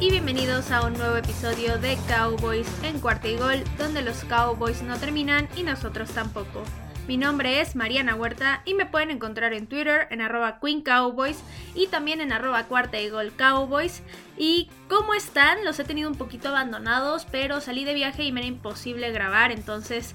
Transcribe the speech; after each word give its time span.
Y 0.00 0.10
bienvenidos 0.10 0.70
a 0.70 0.86
un 0.86 0.94
nuevo 0.94 1.14
episodio 1.16 1.76
de 1.76 1.98
Cowboys 2.08 2.66
en 2.82 3.00
cuarta 3.00 3.28
y 3.28 3.36
gol, 3.36 3.62
donde 3.76 4.00
los 4.00 4.24
Cowboys 4.24 4.80
no 4.80 4.96
terminan 4.96 5.46
y 5.56 5.62
nosotros 5.62 6.08
tampoco. 6.12 6.62
Mi 7.06 7.18
nombre 7.18 7.60
es 7.60 7.76
Mariana 7.76 8.14
Huerta 8.14 8.62
y 8.64 8.72
me 8.72 8.86
pueden 8.86 9.10
encontrar 9.10 9.52
en 9.52 9.66
Twitter 9.66 10.08
en 10.10 10.22
arroba 10.22 10.58
Queen 10.58 10.80
Cowboys 10.80 11.42
y 11.74 11.88
también 11.88 12.22
en 12.22 12.32
arroba 12.32 12.64
cuarta 12.64 12.98
y 12.98 13.10
gol 13.10 13.32
Cowboys. 13.36 14.02
¿Y 14.38 14.70
cómo 14.88 15.12
están? 15.12 15.66
Los 15.66 15.78
he 15.78 15.84
tenido 15.84 16.08
un 16.08 16.16
poquito 16.16 16.48
abandonados, 16.48 17.26
pero 17.30 17.60
salí 17.60 17.84
de 17.84 17.92
viaje 17.92 18.24
y 18.24 18.32
me 18.32 18.40
era 18.40 18.48
imposible 18.48 19.12
grabar, 19.12 19.52
entonces 19.52 20.14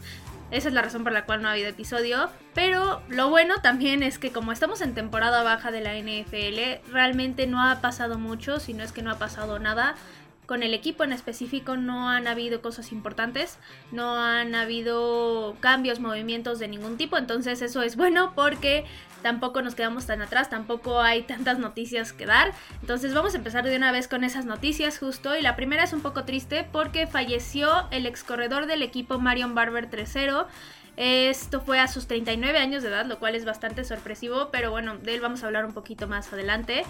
esa 0.52 0.68
es 0.68 0.74
la 0.74 0.82
razón 0.82 1.04
por 1.04 1.12
la 1.12 1.26
cual 1.26 1.42
no 1.42 1.48
ha 1.48 1.52
habido 1.52 1.70
episodio. 1.70 2.30
Pero 2.54 3.02
lo 3.10 3.30
bueno 3.30 3.56
también 3.62 4.04
es 4.04 4.20
que 4.20 4.32
como 4.32 4.52
estamos 4.52 4.82
en 4.82 4.94
temporada 4.94 5.44
baja 5.44 5.72
de 5.72 5.82
la 5.82 5.96
NFL, 5.96 6.92
realmente 6.92 7.48
no 7.48 7.62
ha 7.62 7.82
pasado 7.82 8.18
mucho, 8.18 8.60
si 8.60 8.74
no 8.74 8.84
es 8.84 8.92
que 8.92 9.02
no 9.02 9.12
ha 9.12 9.18
pasado 9.18 9.60
nada. 9.60 9.96
Con 10.46 10.64
el 10.64 10.74
equipo 10.74 11.04
en 11.04 11.12
específico 11.12 11.76
no 11.78 12.10
han 12.10 12.28
habido 12.28 12.62
cosas 12.62 12.92
importantes, 12.92 13.58
no 13.92 14.16
han 14.16 14.56
habido 14.56 15.56
cambios, 15.60 16.00
movimientos 16.00 16.60
de 16.60 16.68
ningún 16.68 16.98
tipo, 16.98 17.18
entonces 17.18 17.62
eso 17.62 17.82
es 17.82 17.96
bueno 17.96 18.34
porque 18.36 18.86
tampoco 19.26 19.64
nos 19.64 19.74
quedamos 19.74 20.06
tan 20.06 20.22
atrás, 20.22 20.52
tampoco 20.52 21.02
hay 21.02 21.24
tantas 21.24 21.58
noticias 21.58 22.14
que 22.14 22.28
dar. 22.28 22.54
Entonces 22.82 23.16
vamos 23.16 23.34
a 23.34 23.38
empezar 23.38 23.64
de 23.66 23.76
una 23.76 23.92
vez 23.92 24.08
con 24.08 24.24
esas 24.24 24.46
noticias 24.46 25.00
justo. 25.00 25.36
Y 25.36 25.42
la 25.42 25.56
primera 25.56 25.84
es 25.84 25.94
un 25.94 26.02
poco 26.02 26.26
triste 26.26 26.68
porque 26.72 27.08
falleció 27.08 27.88
el 27.90 28.06
ex 28.06 28.24
corredor 28.24 28.68
del 28.68 28.84
equipo 28.84 29.18
Marion 29.18 29.56
Barber 29.56 29.90
3-0. 29.90 30.46
Esto 30.98 31.62
fue 31.62 31.80
a 31.80 31.88
sus 31.88 32.08
39 32.08 32.58
años 32.58 32.84
de 32.84 32.90
edad, 32.90 33.06
lo 33.06 33.20
cual 33.20 33.36
es 33.36 33.46
bastante 33.46 33.84
sorpresivo, 33.84 34.50
pero 34.52 34.72
bueno, 34.72 34.98
de 34.98 35.14
él 35.14 35.22
vamos 35.22 35.44
a 35.44 35.48
hablar 35.48 35.66
un 35.66 35.74
poquito 35.74 36.08
más 36.08 36.32
adelante. 36.32 36.84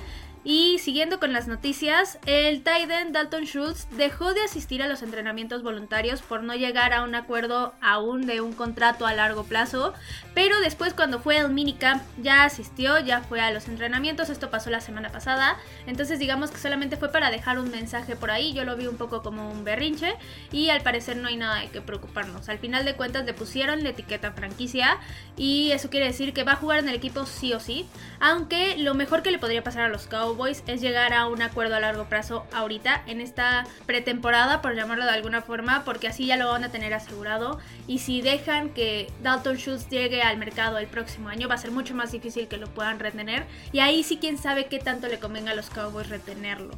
Y 0.47 0.77
siguiendo 0.77 1.19
con 1.19 1.33
las 1.33 1.47
noticias, 1.47 2.19
el 2.27 2.57
Titan 2.57 3.11
Dalton 3.11 3.45
Schultz 3.45 3.87
dejó 3.97 4.35
de 4.35 4.43
asistir 4.43 4.83
a 4.83 4.87
los 4.87 5.01
entrenamientos 5.01 5.63
voluntarios 5.63 6.21
por 6.21 6.43
no 6.43 6.53
llegar 6.53 6.93
a 6.93 7.01
un 7.01 7.15
acuerdo 7.15 7.73
aún 7.81 8.27
de 8.27 8.41
un 8.41 8.53
contrato 8.53 9.07
a 9.07 9.15
largo 9.15 9.45
plazo, 9.45 9.95
pero 10.35 10.59
después 10.59 10.93
cuando 10.93 11.19
fue 11.19 11.39
al 11.39 11.51
minicamp 11.51 12.03
ya 12.21 12.43
asistió, 12.43 12.99
ya 12.99 13.21
fue 13.21 13.41
a 13.41 13.49
los 13.49 13.67
entrenamientos, 13.67 14.29
esto 14.29 14.51
pasó 14.51 14.69
la 14.69 14.81
semana 14.81 15.11
pasada, 15.11 15.57
entonces 15.87 16.19
digamos 16.19 16.51
que 16.51 16.59
solamente 16.59 16.95
fue 16.95 17.11
para 17.11 17.31
dejar 17.31 17.57
un 17.57 17.71
mensaje 17.71 18.15
por 18.15 18.29
ahí, 18.29 18.53
yo 18.53 18.65
lo 18.65 18.75
vi 18.75 18.85
un 18.85 18.97
poco 18.97 19.23
como 19.23 19.49
un 19.49 19.63
berrinche 19.63 20.13
y 20.51 20.69
al 20.69 20.81
parecer 20.81 21.17
no 21.17 21.27
hay 21.27 21.37
nada 21.37 21.61
de 21.61 21.69
que 21.69 21.81
preocuparnos. 21.81 22.49
Al 22.49 22.59
final 22.59 22.85
de 22.85 22.95
cuentas 22.95 23.25
le 23.25 23.33
pusieron 23.33 23.83
la 23.83 23.89
etiqueta 23.95 24.31
franquicia 24.31 24.97
y 25.37 25.71
eso 25.71 25.89
quiere 25.89 26.05
decir 26.05 26.33
que 26.33 26.43
va 26.43 26.53
a 26.53 26.57
jugar 26.57 26.79
en 26.79 26.89
el 26.89 26.95
equipo 26.95 27.25
sí 27.25 27.53
o 27.53 27.59
sí, 27.59 27.87
aunque 28.19 28.77
lo 28.77 28.93
mejor 28.93 29.23
que 29.23 29.31
le 29.31 29.39
podría 29.39 29.63
pasar 29.63 29.83
a 29.83 29.89
los 29.89 30.07
Cowboys 30.07 30.63
es 30.67 30.81
llegar 30.81 31.13
a 31.13 31.27
un 31.27 31.41
acuerdo 31.41 31.75
a 31.75 31.79
largo 31.79 32.05
plazo 32.05 32.45
ahorita, 32.53 33.03
en 33.07 33.21
esta 33.21 33.65
pretemporada, 33.85 34.61
por 34.61 34.75
llamarlo 34.75 35.05
de 35.05 35.11
alguna 35.11 35.41
forma, 35.41 35.83
porque 35.83 36.07
así 36.07 36.25
ya 36.25 36.37
lo 36.37 36.49
van 36.49 36.63
a 36.63 36.71
tener 36.71 36.93
asegurado. 36.93 37.59
Y 37.87 37.99
si 37.99 38.21
dejan 38.21 38.69
que 38.69 39.11
Dalton 39.23 39.57
Schultz 39.57 39.89
llegue 39.89 40.21
al 40.21 40.37
mercado 40.37 40.77
el 40.77 40.87
próximo 40.87 41.29
año, 41.29 41.47
va 41.47 41.55
a 41.55 41.59
ser 41.59 41.71
mucho 41.71 41.95
más 41.95 42.11
difícil 42.11 42.47
que 42.47 42.57
lo 42.57 42.67
puedan 42.67 42.99
retener. 42.99 43.45
Y 43.71 43.79
ahí 43.79 44.03
sí, 44.03 44.17
quién 44.17 44.37
sabe 44.37 44.65
qué 44.67 44.79
tanto 44.79 45.07
le 45.07 45.19
convenga 45.19 45.51
a 45.51 45.55
los 45.55 45.69
Cowboys 45.69 46.09
retenerlo. 46.09 46.71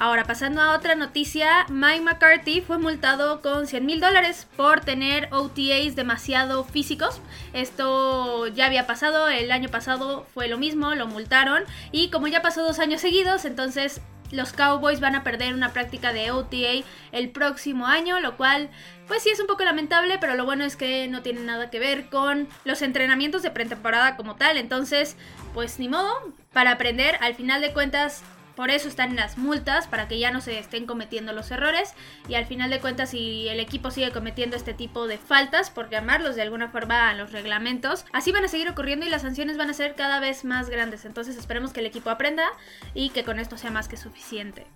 Ahora, 0.00 0.24
pasando 0.24 0.62
a 0.62 0.74
otra 0.74 0.94
noticia, 0.94 1.66
Mike 1.68 2.00
McCarthy 2.00 2.62
fue 2.62 2.78
multado 2.78 3.42
con 3.42 3.66
100 3.66 3.84
mil 3.84 4.00
dólares 4.00 4.48
por 4.56 4.80
tener 4.80 5.28
OTAs 5.30 5.94
demasiado 5.94 6.64
físicos. 6.64 7.20
Esto 7.52 8.46
ya 8.46 8.64
había 8.64 8.86
pasado, 8.86 9.28
el 9.28 9.52
año 9.52 9.68
pasado 9.68 10.24
fue 10.32 10.48
lo 10.48 10.56
mismo, 10.56 10.94
lo 10.94 11.06
multaron. 11.06 11.64
Y 11.92 12.08
como 12.08 12.28
ya 12.28 12.40
pasó 12.40 12.62
dos 12.62 12.78
años 12.78 13.02
seguidos, 13.02 13.44
entonces 13.44 14.00
los 14.30 14.54
Cowboys 14.54 15.00
van 15.00 15.16
a 15.16 15.22
perder 15.22 15.52
una 15.52 15.74
práctica 15.74 16.14
de 16.14 16.30
OTA 16.30 16.82
el 17.12 17.28
próximo 17.28 17.86
año, 17.86 18.20
lo 18.20 18.38
cual 18.38 18.70
pues 19.06 19.22
sí 19.22 19.28
es 19.28 19.38
un 19.38 19.48
poco 19.48 19.64
lamentable, 19.64 20.16
pero 20.18 20.34
lo 20.34 20.46
bueno 20.46 20.64
es 20.64 20.76
que 20.76 21.08
no 21.08 21.20
tiene 21.20 21.42
nada 21.42 21.68
que 21.68 21.78
ver 21.78 22.08
con 22.08 22.48
los 22.64 22.80
entrenamientos 22.80 23.42
de 23.42 23.50
pretemporada 23.50 24.16
como 24.16 24.36
tal, 24.36 24.56
entonces 24.56 25.18
pues 25.52 25.78
ni 25.78 25.90
modo, 25.90 26.32
para 26.54 26.70
aprender, 26.70 27.18
al 27.20 27.34
final 27.34 27.60
de 27.60 27.74
cuentas 27.74 28.22
por 28.60 28.70
eso 28.70 28.88
están 28.88 29.16
las 29.16 29.38
multas, 29.38 29.86
para 29.86 30.06
que 30.06 30.18
ya 30.18 30.30
no 30.30 30.42
se 30.42 30.58
estén 30.58 30.84
cometiendo 30.84 31.32
los 31.32 31.50
errores. 31.50 31.94
Y 32.28 32.34
al 32.34 32.44
final 32.44 32.68
de 32.68 32.78
cuentas, 32.78 33.08
si 33.08 33.48
el 33.48 33.58
equipo 33.58 33.90
sigue 33.90 34.10
cometiendo 34.10 34.54
este 34.54 34.74
tipo 34.74 35.06
de 35.06 35.16
faltas, 35.16 35.70
por 35.70 35.88
llamarlos 35.88 36.36
de 36.36 36.42
alguna 36.42 36.68
forma 36.68 37.08
a 37.08 37.14
los 37.14 37.32
reglamentos, 37.32 38.04
así 38.12 38.32
van 38.32 38.44
a 38.44 38.48
seguir 38.48 38.68
ocurriendo 38.68 39.06
y 39.06 39.08
las 39.08 39.22
sanciones 39.22 39.56
van 39.56 39.70
a 39.70 39.72
ser 39.72 39.94
cada 39.94 40.20
vez 40.20 40.44
más 40.44 40.68
grandes. 40.68 41.06
Entonces 41.06 41.38
esperemos 41.38 41.72
que 41.72 41.80
el 41.80 41.86
equipo 41.86 42.10
aprenda 42.10 42.44
y 42.92 43.08
que 43.08 43.24
con 43.24 43.38
esto 43.38 43.56
sea 43.56 43.70
más 43.70 43.88
que 43.88 43.96
suficiente. 43.96 44.66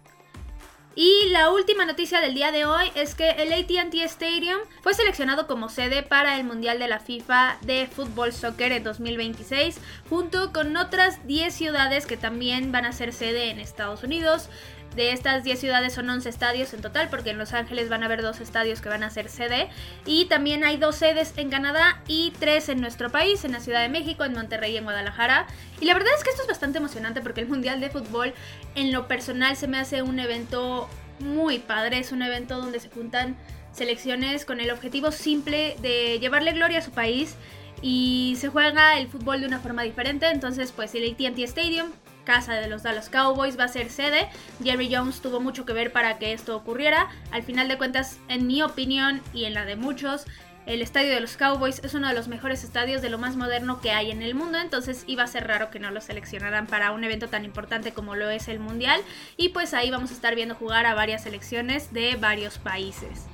Y 0.96 1.28
la 1.30 1.50
última 1.50 1.84
noticia 1.86 2.20
del 2.20 2.34
día 2.34 2.52
de 2.52 2.66
hoy 2.66 2.86
es 2.94 3.16
que 3.16 3.30
el 3.30 3.52
ATT 3.52 3.94
Stadium 4.04 4.60
fue 4.80 4.94
seleccionado 4.94 5.48
como 5.48 5.68
sede 5.68 6.04
para 6.04 6.38
el 6.38 6.44
Mundial 6.44 6.78
de 6.78 6.86
la 6.86 7.00
FIFA 7.00 7.58
de 7.62 7.88
Fútbol 7.88 8.32
Soccer 8.32 8.70
en 8.70 8.84
2026, 8.84 9.80
junto 10.08 10.52
con 10.52 10.76
otras 10.76 11.26
10 11.26 11.52
ciudades 11.52 12.06
que 12.06 12.16
también 12.16 12.70
van 12.70 12.84
a 12.84 12.92
ser 12.92 13.12
sede 13.12 13.50
en 13.50 13.58
Estados 13.58 14.04
Unidos. 14.04 14.48
De 14.96 15.10
estas 15.10 15.42
10 15.42 15.58
ciudades 15.58 15.92
son 15.92 16.08
11 16.08 16.28
estadios 16.28 16.72
en 16.72 16.80
total, 16.80 17.08
porque 17.08 17.30
en 17.30 17.38
Los 17.38 17.52
Ángeles 17.52 17.88
van 17.88 18.02
a 18.02 18.06
haber 18.06 18.22
dos 18.22 18.40
estadios 18.40 18.80
que 18.80 18.88
van 18.88 19.02
a 19.02 19.10
ser 19.10 19.28
sede. 19.28 19.68
Y 20.06 20.26
también 20.26 20.62
hay 20.62 20.76
dos 20.76 20.96
sedes 20.96 21.32
en 21.36 21.50
Canadá 21.50 22.00
y 22.06 22.32
tres 22.38 22.68
en 22.68 22.80
nuestro 22.80 23.10
país, 23.10 23.44
en 23.44 23.52
la 23.52 23.60
Ciudad 23.60 23.82
de 23.82 23.88
México, 23.88 24.24
en 24.24 24.32
Monterrey 24.32 24.72
y 24.74 24.76
en 24.76 24.84
Guadalajara. 24.84 25.46
Y 25.80 25.86
la 25.86 25.94
verdad 25.94 26.12
es 26.16 26.22
que 26.22 26.30
esto 26.30 26.42
es 26.42 26.48
bastante 26.48 26.78
emocionante 26.78 27.20
porque 27.20 27.40
el 27.40 27.48
Mundial 27.48 27.80
de 27.80 27.90
Fútbol 27.90 28.34
en 28.74 28.92
lo 28.92 29.08
personal 29.08 29.56
se 29.56 29.66
me 29.66 29.78
hace 29.78 30.02
un 30.02 30.18
evento 30.18 30.88
muy 31.18 31.58
padre. 31.58 31.98
Es 31.98 32.12
un 32.12 32.22
evento 32.22 32.58
donde 32.58 32.78
se 32.78 32.88
juntan 32.88 33.36
selecciones 33.72 34.44
con 34.44 34.60
el 34.60 34.70
objetivo 34.70 35.10
simple 35.10 35.76
de 35.82 36.20
llevarle 36.20 36.52
gloria 36.52 36.78
a 36.78 36.82
su 36.82 36.92
país 36.92 37.34
y 37.82 38.36
se 38.38 38.48
juega 38.48 38.96
el 38.98 39.08
fútbol 39.08 39.40
de 39.40 39.46
una 39.46 39.58
forma 39.58 39.82
diferente. 39.82 40.30
Entonces, 40.30 40.72
pues 40.72 40.94
el 40.94 41.10
ATT 41.10 41.38
Stadium 41.40 41.90
casa 42.24 42.54
de 42.54 42.68
los 42.68 42.82
Dallas 42.82 43.08
Cowboys 43.08 43.58
va 43.58 43.64
a 43.64 43.68
ser 43.68 43.90
sede. 43.90 44.28
Jerry 44.62 44.92
Jones 44.92 45.20
tuvo 45.20 45.40
mucho 45.40 45.64
que 45.64 45.72
ver 45.72 45.92
para 45.92 46.18
que 46.18 46.32
esto 46.32 46.56
ocurriera. 46.56 47.08
Al 47.30 47.42
final 47.42 47.68
de 47.68 47.78
cuentas, 47.78 48.18
en 48.28 48.46
mi 48.46 48.62
opinión 48.62 49.22
y 49.32 49.44
en 49.44 49.54
la 49.54 49.64
de 49.64 49.76
muchos, 49.76 50.26
el 50.66 50.80
estadio 50.80 51.12
de 51.12 51.20
los 51.20 51.36
Cowboys 51.36 51.82
es 51.84 51.92
uno 51.92 52.08
de 52.08 52.14
los 52.14 52.26
mejores 52.26 52.64
estadios 52.64 53.02
de 53.02 53.10
lo 53.10 53.18
más 53.18 53.36
moderno 53.36 53.82
que 53.82 53.90
hay 53.90 54.10
en 54.10 54.22
el 54.22 54.34
mundo, 54.34 54.58
entonces 54.58 55.04
iba 55.06 55.22
a 55.22 55.26
ser 55.26 55.46
raro 55.46 55.70
que 55.70 55.78
no 55.78 55.90
lo 55.90 56.00
seleccionaran 56.00 56.66
para 56.66 56.92
un 56.92 57.04
evento 57.04 57.28
tan 57.28 57.44
importante 57.44 57.92
como 57.92 58.14
lo 58.14 58.30
es 58.30 58.48
el 58.48 58.60
Mundial. 58.60 59.02
Y 59.36 59.50
pues 59.50 59.74
ahí 59.74 59.90
vamos 59.90 60.10
a 60.10 60.14
estar 60.14 60.34
viendo 60.34 60.54
jugar 60.54 60.86
a 60.86 60.94
varias 60.94 61.24
selecciones 61.24 61.92
de 61.92 62.16
varios 62.16 62.58
países. 62.58 63.26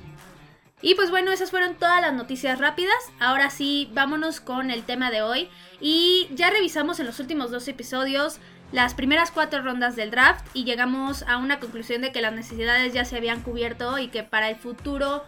Y 0.81 0.95
pues 0.95 1.09
bueno, 1.09 1.31
esas 1.31 1.51
fueron 1.51 1.75
todas 1.75 2.01
las 2.01 2.13
noticias 2.13 2.59
rápidas. 2.59 2.97
Ahora 3.19 3.49
sí, 3.49 3.89
vámonos 3.93 4.41
con 4.41 4.71
el 4.71 4.83
tema 4.83 5.11
de 5.11 5.21
hoy. 5.21 5.47
Y 5.79 6.27
ya 6.33 6.49
revisamos 6.49 6.99
en 6.99 7.05
los 7.05 7.19
últimos 7.19 7.51
dos 7.51 7.67
episodios 7.67 8.39
las 8.71 8.93
primeras 8.93 9.31
cuatro 9.31 9.61
rondas 9.61 9.95
del 9.95 10.11
draft 10.11 10.45
y 10.53 10.63
llegamos 10.63 11.23
a 11.23 11.37
una 11.37 11.59
conclusión 11.59 12.01
de 12.01 12.11
que 12.11 12.21
las 12.21 12.33
necesidades 12.33 12.93
ya 12.93 13.05
se 13.05 13.17
habían 13.17 13.41
cubierto 13.41 13.97
y 13.99 14.07
que 14.07 14.23
para 14.23 14.49
el 14.49 14.55
futuro 14.55 15.23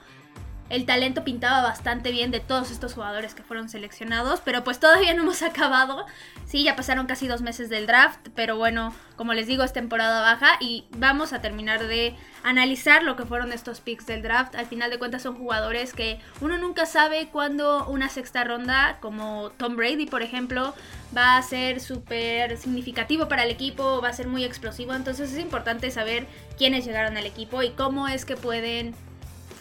el 0.73 0.88
talento 0.88 1.23
pintaba 1.23 1.61
bastante 1.61 2.11
bien 2.11 2.31
de 2.31 2.39
todos 2.39 2.72
estos 2.72 2.95
jugadores 2.95 3.35
que 3.35 3.44
fueron 3.44 3.69
seleccionados, 3.69 4.41
pero 4.44 4.63
pues 4.63 4.79
todavía 4.79 5.13
no 5.13 5.22
hemos 5.22 5.41
acabado. 5.44 6.07
Sí, 6.47 6.63
ya 6.63 6.75
pasaron 6.75 7.06
casi 7.06 7.28
dos 7.28 7.44
meses 7.44 7.69
del 7.69 7.85
draft, 7.85 8.29
pero 8.34 8.57
bueno, 8.57 8.91
como 9.16 9.35
les 9.35 9.45
digo, 9.45 9.63
es 9.63 9.72
temporada 9.72 10.22
baja 10.22 10.57
y 10.59 10.85
vamos 10.97 11.31
a 11.31 11.41
terminar 11.41 11.86
de 11.86 12.15
analizar 12.42 13.03
lo 13.03 13.15
que 13.15 13.25
fueron 13.25 13.51
estos 13.51 13.81
picks 13.81 14.07
del 14.07 14.24
draft. 14.24 14.56
Al 14.56 14.65
final 14.65 14.89
de 14.89 14.98
cuentas 14.98 15.21
son 15.21 15.36
jugadores 15.36 15.94
que 15.94 16.19
uno 16.42 16.57
nunca 16.57 16.88
sabe 16.88 17.27
cuándo 17.27 17.86
una 17.88 18.09
sexta 18.09 18.44
ronda, 18.44 18.98
como 19.00 19.51
Tom 19.57 19.75
Brady 19.75 20.07
por 20.07 20.24
ejemplo, 20.24 20.74
va 21.15 21.38
a 21.38 21.42
ser 21.44 21.81
súper 21.81 22.57
significativo 22.57 23.27
para 23.27 23.44
el 23.44 23.51
equipo, 23.51 24.01
va 24.01 24.09
a 24.09 24.13
ser 24.13 24.27
muy 24.27 24.44
explosivo. 24.44 24.95
Entonces 24.95 25.31
es 25.31 25.39
importante 25.39 25.92
saber 25.92 26.25
quiénes 26.57 26.83
llegaron 26.83 27.15
al 27.15 27.27
equipo 27.27 27.62
y 27.62 27.69
cómo 27.69 28.07
es 28.07 28.25
que 28.25 28.36
pueden 28.36 28.95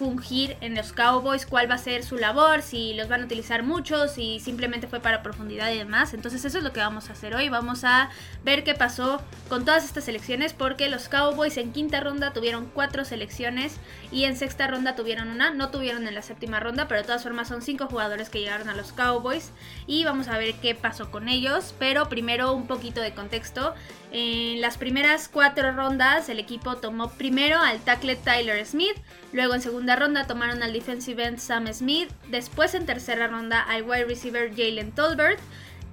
fungir 0.02 0.56
en 0.60 0.74
los 0.74 0.92
Cowboys, 0.92 1.46
cuál 1.46 1.70
va 1.70 1.76
a 1.76 1.78
ser 1.78 2.02
su 2.02 2.16
labor, 2.16 2.62
si 2.62 2.92
los 2.94 3.08
van 3.08 3.22
a 3.22 3.24
utilizar 3.26 3.62
mucho, 3.62 4.08
si 4.08 4.40
simplemente 4.40 4.88
fue 4.88 4.98
para 4.98 5.22
profundidad 5.22 5.70
y 5.70 5.78
demás. 5.78 6.12
Entonces 6.12 6.44
eso 6.44 6.58
es 6.58 6.64
lo 6.64 6.72
que 6.72 6.80
vamos 6.80 7.08
a 7.08 7.12
hacer 7.12 7.36
hoy. 7.36 7.48
Vamos 7.48 7.84
a 7.84 8.10
ver 8.42 8.64
qué 8.64 8.74
pasó 8.74 9.22
con 9.48 9.64
todas 9.64 9.84
estas 9.84 10.02
selecciones 10.02 10.54
porque 10.54 10.88
los 10.88 11.08
Cowboys 11.08 11.56
en 11.56 11.72
quinta 11.72 12.00
ronda 12.00 12.32
tuvieron 12.32 12.68
cuatro 12.74 13.04
selecciones 13.04 13.76
y 14.10 14.24
en 14.24 14.36
sexta 14.36 14.66
ronda 14.66 14.96
tuvieron 14.96 15.28
una, 15.28 15.50
no 15.50 15.70
tuvieron 15.70 16.08
en 16.08 16.16
la 16.16 16.22
séptima 16.22 16.58
ronda, 16.58 16.88
pero 16.88 17.02
de 17.02 17.06
todas 17.06 17.22
formas 17.22 17.46
son 17.46 17.62
cinco 17.62 17.86
jugadores 17.86 18.28
que 18.28 18.40
llegaron 18.40 18.68
a 18.68 18.74
los 18.74 18.92
Cowboys 18.92 19.52
y 19.86 20.04
vamos 20.04 20.26
a 20.26 20.36
ver 20.36 20.54
qué 20.54 20.74
pasó 20.74 21.12
con 21.12 21.28
ellos. 21.28 21.76
Pero 21.78 22.08
primero 22.08 22.52
un 22.54 22.66
poquito 22.66 23.00
de 23.00 23.14
contexto. 23.14 23.72
En 24.14 24.60
las 24.60 24.76
primeras 24.76 25.26
cuatro 25.28 25.72
rondas 25.72 26.28
el 26.28 26.38
equipo 26.38 26.76
tomó 26.76 27.10
primero 27.12 27.58
al 27.58 27.80
tackle 27.80 28.14
Tyler 28.14 28.64
Smith, 28.66 28.94
luego 29.32 29.54
en 29.54 29.62
segunda 29.62 29.96
ronda 29.96 30.26
tomaron 30.26 30.62
al 30.62 30.74
defensive 30.74 31.24
end 31.24 31.38
Sam 31.38 31.66
Smith, 31.72 32.10
después 32.28 32.74
en 32.74 32.84
tercera 32.84 33.26
ronda 33.26 33.62
al 33.62 33.84
wide 33.84 34.04
receiver 34.04 34.50
Jalen 34.50 34.92
Tolbert, 34.92 35.40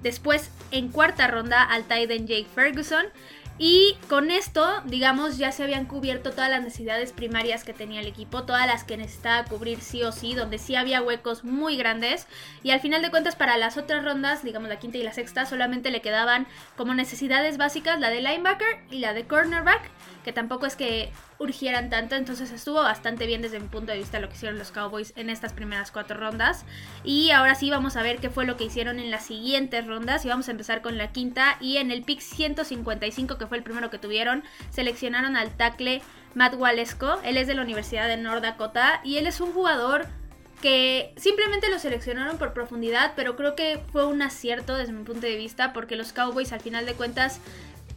después 0.02 0.50
en 0.70 0.90
cuarta 0.90 1.28
ronda 1.28 1.62
al 1.62 1.84
tight 1.84 2.10
end 2.10 2.28
Jake 2.28 2.48
Ferguson, 2.54 3.06
Y 3.62 3.98
con 4.08 4.30
esto, 4.30 4.66
digamos, 4.86 5.36
ya 5.36 5.52
se 5.52 5.62
habían 5.62 5.84
cubierto 5.84 6.30
todas 6.30 6.48
las 6.48 6.62
necesidades 6.62 7.12
primarias 7.12 7.62
que 7.62 7.74
tenía 7.74 8.00
el 8.00 8.06
equipo, 8.06 8.44
todas 8.44 8.66
las 8.66 8.84
que 8.84 8.96
necesitaba 8.96 9.44
cubrir 9.44 9.82
sí 9.82 10.02
o 10.02 10.12
sí, 10.12 10.34
donde 10.34 10.56
sí 10.56 10.76
había 10.76 11.02
huecos 11.02 11.44
muy 11.44 11.76
grandes. 11.76 12.26
Y 12.62 12.70
al 12.70 12.80
final 12.80 13.02
de 13.02 13.10
cuentas, 13.10 13.36
para 13.36 13.58
las 13.58 13.76
otras 13.76 14.02
rondas, 14.02 14.42
digamos 14.42 14.70
la 14.70 14.78
quinta 14.78 14.96
y 14.96 15.02
la 15.02 15.12
sexta, 15.12 15.44
solamente 15.44 15.90
le 15.90 16.00
quedaban 16.00 16.46
como 16.74 16.94
necesidades 16.94 17.58
básicas 17.58 18.00
la 18.00 18.08
de 18.08 18.22
linebacker 18.22 18.78
y 18.90 19.00
la 19.00 19.12
de 19.12 19.26
cornerback, 19.26 19.90
que 20.24 20.32
tampoco 20.32 20.64
es 20.64 20.74
que 20.74 21.12
urgieran 21.40 21.88
tanto, 21.88 22.14
entonces 22.14 22.52
estuvo 22.52 22.82
bastante 22.82 23.26
bien 23.26 23.40
desde 23.40 23.58
mi 23.58 23.66
punto 23.66 23.90
de 23.92 23.98
vista 23.98 24.20
lo 24.20 24.28
que 24.28 24.34
hicieron 24.34 24.58
los 24.58 24.70
Cowboys 24.70 25.14
en 25.16 25.30
estas 25.30 25.54
primeras 25.54 25.90
cuatro 25.90 26.18
rondas. 26.18 26.64
Y 27.02 27.30
ahora 27.30 27.54
sí 27.54 27.70
vamos 27.70 27.96
a 27.96 28.02
ver 28.02 28.18
qué 28.18 28.28
fue 28.28 28.44
lo 28.44 28.56
que 28.56 28.64
hicieron 28.64 28.98
en 28.98 29.10
las 29.10 29.24
siguientes 29.24 29.86
rondas. 29.86 30.24
Y 30.24 30.28
vamos 30.28 30.48
a 30.48 30.50
empezar 30.52 30.82
con 30.82 30.98
la 30.98 31.12
quinta. 31.12 31.56
Y 31.60 31.78
en 31.78 31.90
el 31.90 32.02
pick 32.02 32.20
155 32.20 33.38
que 33.38 33.46
fue 33.46 33.56
el 33.56 33.64
primero 33.64 33.90
que 33.90 33.98
tuvieron, 33.98 34.44
seleccionaron 34.70 35.34
al 35.34 35.50
tackle 35.56 36.02
Matt 36.34 36.54
Walesko, 36.54 37.18
él 37.24 37.36
es 37.38 37.48
de 37.48 37.54
la 37.54 37.62
Universidad 37.62 38.06
de 38.06 38.18
North 38.18 38.42
Dakota. 38.42 39.00
Y 39.02 39.16
él 39.16 39.26
es 39.26 39.40
un 39.40 39.52
jugador 39.52 40.06
que 40.60 41.14
simplemente 41.16 41.70
lo 41.70 41.78
seleccionaron 41.78 42.36
por 42.36 42.52
profundidad, 42.52 43.12
pero 43.16 43.34
creo 43.34 43.56
que 43.56 43.80
fue 43.92 44.04
un 44.04 44.20
acierto 44.20 44.76
desde 44.76 44.92
mi 44.92 45.04
punto 45.04 45.26
de 45.26 45.36
vista 45.36 45.72
porque 45.72 45.96
los 45.96 46.12
Cowboys 46.12 46.52
al 46.52 46.60
final 46.60 46.84
de 46.84 46.92
cuentas 46.92 47.40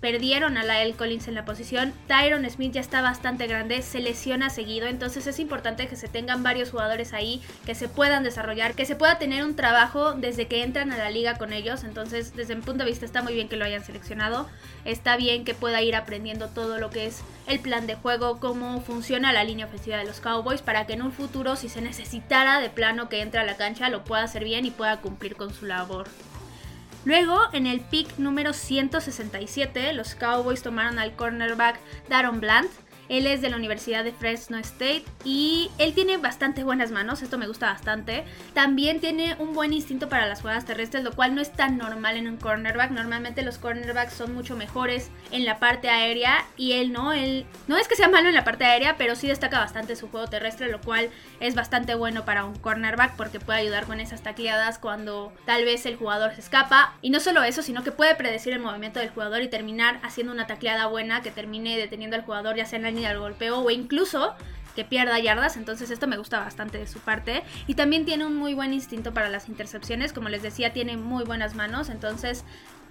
perdieron 0.03 0.57
a 0.57 0.65
Lael 0.65 0.97
Collins 0.97 1.29
en 1.29 1.33
la 1.33 1.45
posición. 1.45 1.93
Tyron 2.07 2.43
Smith 2.49 2.73
ya 2.73 2.81
está 2.81 3.01
bastante 3.01 3.47
grande, 3.47 3.81
se 3.81 4.01
lesiona 4.01 4.49
seguido, 4.49 4.87
entonces 4.87 5.27
es 5.27 5.39
importante 5.39 5.87
que 5.87 5.95
se 5.95 6.09
tengan 6.09 6.43
varios 6.43 6.71
jugadores 6.71 7.13
ahí, 7.13 7.41
que 7.65 7.73
se 7.73 7.87
puedan 7.87 8.25
desarrollar, 8.25 8.75
que 8.75 8.85
se 8.85 8.97
pueda 8.97 9.17
tener 9.17 9.45
un 9.45 9.55
trabajo 9.55 10.11
desde 10.11 10.47
que 10.47 10.61
entran 10.61 10.91
a 10.91 10.97
la 10.97 11.09
liga 11.09 11.37
con 11.37 11.53
ellos. 11.53 11.85
Entonces, 11.85 12.35
desde 12.35 12.53
mi 12.53 12.63
punto 12.63 12.83
de 12.83 12.89
vista, 12.89 13.05
está 13.05 13.21
muy 13.21 13.33
bien 13.33 13.47
que 13.47 13.55
lo 13.55 13.63
hayan 13.63 13.81
seleccionado. 13.85 14.49
Está 14.83 15.15
bien 15.15 15.45
que 15.45 15.53
pueda 15.53 15.81
ir 15.81 15.95
aprendiendo 15.95 16.49
todo 16.49 16.79
lo 16.79 16.89
que 16.89 17.05
es 17.05 17.21
el 17.47 17.61
plan 17.61 17.87
de 17.87 17.95
juego, 17.95 18.41
cómo 18.41 18.81
funciona 18.81 19.31
la 19.31 19.45
línea 19.45 19.67
ofensiva 19.67 19.95
de 19.95 20.03
los 20.03 20.19
Cowboys, 20.19 20.61
para 20.61 20.85
que 20.85 20.91
en 20.93 21.01
un 21.01 21.13
futuro, 21.13 21.55
si 21.55 21.69
se 21.69 21.79
necesitara 21.79 22.59
de 22.59 22.69
plano 22.69 23.07
que 23.07 23.21
entre 23.21 23.39
a 23.39 23.45
la 23.45 23.55
cancha, 23.55 23.87
lo 23.87 24.03
pueda 24.03 24.23
hacer 24.23 24.43
bien 24.43 24.65
y 24.65 24.71
pueda 24.71 24.99
cumplir 24.99 25.37
con 25.37 25.53
su 25.53 25.65
labor. 25.65 26.09
Luego, 27.05 27.39
en 27.51 27.67
el 27.67 27.81
pick 27.81 28.17
número 28.17 28.53
167, 28.53 29.93
los 29.93 30.15
Cowboys 30.15 30.61
tomaron 30.61 30.99
al 30.99 31.15
cornerback 31.15 31.77
Daron 32.07 32.39
Bland, 32.39 32.69
él 33.09 33.27
es 33.27 33.41
de 33.41 33.49
la 33.49 33.57
Universidad 33.57 34.03
de 34.03 34.11
Fresno 34.11 34.57
State 34.57 35.03
y 35.23 35.69
él 35.77 35.93
tiene 35.93 36.17
bastante 36.17 36.63
buenas 36.63 36.91
manos, 36.91 37.21
esto 37.21 37.37
me 37.37 37.47
gusta 37.47 37.67
bastante. 37.67 38.23
También 38.53 38.99
tiene 38.99 39.35
un 39.39 39.53
buen 39.53 39.73
instinto 39.73 40.09
para 40.09 40.27
las 40.27 40.41
jugadas 40.41 40.65
terrestres, 40.65 41.03
lo 41.03 41.13
cual 41.13 41.35
no 41.35 41.41
es 41.41 41.51
tan 41.51 41.77
normal 41.77 42.17
en 42.17 42.27
un 42.27 42.37
cornerback. 42.37 42.91
Normalmente 42.91 43.41
los 43.41 43.57
cornerbacks 43.57 44.13
son 44.13 44.33
mucho 44.33 44.55
mejores 44.55 45.09
en 45.31 45.45
la 45.45 45.59
parte 45.59 45.89
aérea 45.89 46.45
y 46.57 46.73
él 46.73 46.91
no, 46.91 47.13
él 47.13 47.45
no 47.67 47.77
es 47.77 47.87
que 47.87 47.95
sea 47.95 48.09
malo 48.09 48.29
en 48.29 48.35
la 48.35 48.43
parte 48.43 48.65
aérea, 48.65 48.95
pero 48.97 49.15
sí 49.15 49.27
destaca 49.27 49.59
bastante 49.59 49.95
su 49.95 50.09
juego 50.09 50.27
terrestre, 50.27 50.69
lo 50.69 50.79
cual 50.81 51.09
es 51.39 51.55
bastante 51.55 51.95
bueno 51.95 52.25
para 52.25 52.45
un 52.45 52.55
cornerback 52.55 53.15
porque 53.15 53.39
puede 53.39 53.59
ayudar 53.59 53.85
con 53.85 53.99
esas 53.99 54.23
tacleadas 54.23 54.79
cuando 54.79 55.33
tal 55.45 55.65
vez 55.65 55.85
el 55.85 55.97
jugador 55.97 56.33
se 56.35 56.41
escapa. 56.41 56.93
Y 57.01 57.09
no 57.09 57.19
solo 57.19 57.43
eso, 57.43 57.61
sino 57.61 57.83
que 57.83 57.91
puede 57.91 58.15
predecir 58.15 58.53
el 58.53 58.59
movimiento 58.59 58.99
del 58.99 59.09
jugador 59.09 59.41
y 59.41 59.47
terminar 59.47 59.99
haciendo 60.03 60.31
una 60.31 60.47
tacleada 60.47 60.87
buena 60.87 61.21
que 61.21 61.31
termine 61.31 61.77
deteniendo 61.77 62.15
al 62.15 62.23
jugador 62.23 62.55
ya 62.55 62.65
sea 62.65 62.77
en 62.77 62.83
la 62.83 62.92
al 63.05 63.19
golpeo 63.19 63.59
o 63.59 63.69
incluso 63.69 64.35
que 64.75 64.83
pierda 64.83 65.19
yardas, 65.19 65.57
entonces 65.57 65.91
esto 65.91 66.07
me 66.07 66.17
gusta 66.17 66.39
bastante 66.39 66.77
de 66.77 66.87
su 66.87 66.99
parte. 66.99 67.43
Y 67.67 67.75
también 67.75 68.05
tiene 68.05 68.25
un 68.25 68.35
muy 68.35 68.53
buen 68.53 68.73
instinto 68.73 69.13
para 69.13 69.29
las 69.29 69.49
intercepciones, 69.49 70.13
como 70.13 70.29
les 70.29 70.41
decía, 70.41 70.73
tiene 70.73 70.97
muy 70.97 71.23
buenas 71.23 71.55
manos, 71.55 71.89
entonces 71.89 72.43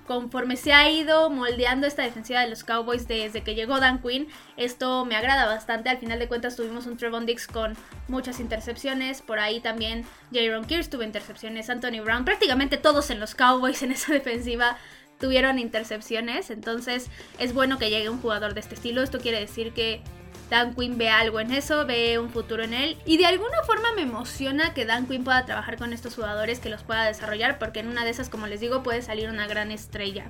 conforme 0.07 0.57
se 0.57 0.73
ha 0.73 0.91
ido 0.91 1.31
moldeando 1.31 1.87
esta 1.87 2.03
defensiva 2.03 2.41
de 2.41 2.49
los 2.49 2.65
Cowboys 2.65 3.07
desde 3.07 3.43
que 3.43 3.55
llegó 3.55 3.79
Dan 3.79 4.03
Quinn, 4.03 4.29
esto 4.57 5.05
me 5.05 5.17
agrada 5.17 5.47
bastante. 5.47 5.91
Al 5.91 5.99
final 5.99 6.19
de 6.19 6.29
cuentas 6.29 6.57
tuvimos 6.57 6.87
un 6.87 6.97
Trevon 6.97 7.25
Dix 7.25 7.47
con 7.47 7.77
muchas 8.09 8.41
intercepciones, 8.41 9.23
por 9.23 9.39
ahí 9.39 9.61
también 9.61 10.05
Jaron 10.33 10.65
Kears 10.65 10.91
tuvo 10.91 11.03
intercepciones, 11.03 11.71
Anthony 11.71 12.03
Brown, 12.03 12.25
prácticamente 12.25 12.77
todos 12.77 13.11
en 13.11 13.21
los 13.21 13.35
Cowboys 13.35 13.83
en 13.83 13.93
esa 13.93 14.13
defensiva 14.13 14.77
tuvieron 15.23 15.61
intercepciones, 15.61 16.51
entonces 16.51 17.09
es 17.39 17.55
bueno 17.55 17.79
que 17.79 17.91
llegue 17.91 18.11
un 18.11 18.21
jugador 18.21 18.55
de 18.55 18.61
este 18.61 18.75
estilo. 18.75 19.03
Esto 19.03 19.21
quiere 19.21 19.39
decir 19.39 19.73
que 19.73 20.03
Dan 20.51 20.75
Quinn 20.75 20.99
ve 20.99 21.11
algo 21.11 21.39
en 21.39 21.53
eso, 21.53 21.87
ve 21.87 22.19
un 22.19 22.29
futuro 22.29 22.65
en 22.65 22.75
él. 22.75 22.99
Y 23.07 23.19
de 23.19 23.27
alguna 23.27 23.63
forma 23.65 23.93
me 23.95 24.03
emociona 24.03 24.75
que 24.75 24.85
Dan 24.85 25.07
Quinn 25.07 25.23
pueda 25.23 25.47
trabajar 25.47 25.79
con 25.79 25.93
estos 25.93 26.17
jugadores, 26.17 26.59
que 26.59 26.71
los 26.71 26.83
pueda 26.83 27.05
desarrollar, 27.05 27.61
porque 27.61 27.79
en 27.79 27.87
una 27.87 28.05
de 28.05 28.11
esas, 28.11 28.29
como 28.29 28.49
les 28.49 28.61
digo, 28.61 28.83
puede 28.83 29.01
salir 29.01 29.31
una 29.31 29.47
gran 29.47 29.71
estrella. 29.71 30.27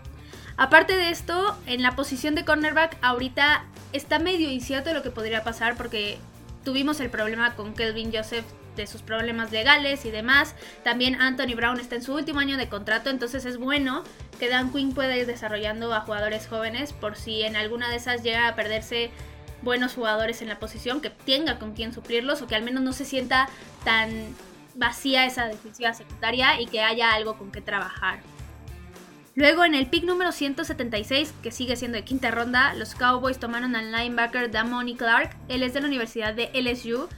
Aparte 0.58 0.94
de 0.94 1.08
esto, 1.08 1.58
en 1.64 1.82
la 1.82 1.96
posición 1.96 2.34
de 2.34 2.44
cornerback, 2.44 2.98
ahorita 3.00 3.64
está 3.94 4.18
medio 4.18 4.50
incierto 4.50 4.92
lo 4.92 5.02
que 5.02 5.10
podría 5.10 5.42
pasar, 5.42 5.74
porque 5.74 6.18
tuvimos 6.66 7.00
el 7.00 7.08
problema 7.08 7.56
con 7.56 7.72
Kelvin 7.72 8.12
Joseph 8.12 8.44
de 8.76 8.86
sus 8.86 9.02
problemas 9.02 9.52
legales 9.52 10.04
y 10.04 10.10
demás. 10.10 10.54
También 10.84 11.20
Anthony 11.20 11.54
Brown 11.54 11.80
está 11.80 11.96
en 11.96 12.02
su 12.02 12.14
último 12.14 12.40
año 12.40 12.56
de 12.56 12.68
contrato, 12.68 13.10
entonces 13.10 13.44
es 13.44 13.58
bueno 13.58 14.04
que 14.38 14.48
Dan 14.48 14.72
Quinn 14.72 14.92
pueda 14.94 15.16
ir 15.16 15.26
desarrollando 15.26 15.94
a 15.94 16.00
jugadores 16.00 16.46
jóvenes 16.48 16.92
por 16.92 17.16
si 17.16 17.42
en 17.42 17.56
alguna 17.56 17.88
de 17.90 17.96
esas 17.96 18.22
llega 18.22 18.48
a 18.48 18.54
perderse 18.54 19.10
buenos 19.62 19.94
jugadores 19.94 20.42
en 20.42 20.48
la 20.48 20.58
posición, 20.58 21.00
que 21.00 21.10
tenga 21.10 21.58
con 21.58 21.74
quien 21.74 21.92
suplirlos 21.92 22.42
o 22.42 22.46
que 22.46 22.56
al 22.56 22.62
menos 22.62 22.82
no 22.82 22.92
se 22.92 23.04
sienta 23.04 23.48
tan 23.84 24.34
vacía 24.74 25.26
esa 25.26 25.46
defensiva 25.46 25.94
secundaria 25.94 26.60
y 26.60 26.66
que 26.66 26.80
haya 26.80 27.12
algo 27.12 27.38
con 27.38 27.52
que 27.52 27.60
trabajar. 27.60 28.20
Luego 29.34 29.64
en 29.64 29.74
el 29.74 29.86
pick 29.86 30.04
número 30.04 30.30
176, 30.30 31.32
que 31.42 31.50
sigue 31.50 31.76
siendo 31.76 31.96
de 31.96 32.04
quinta 32.04 32.30
ronda, 32.30 32.74
los 32.74 32.94
Cowboys 32.94 33.38
tomaron 33.38 33.74
al 33.76 33.90
linebacker 33.90 34.50
Damoni 34.50 34.94
Clark. 34.94 35.34
Él 35.48 35.62
es 35.62 35.72
de 35.72 35.80
la 35.80 35.86
Universidad 35.86 36.34
de 36.34 36.50
LSU 36.52 37.08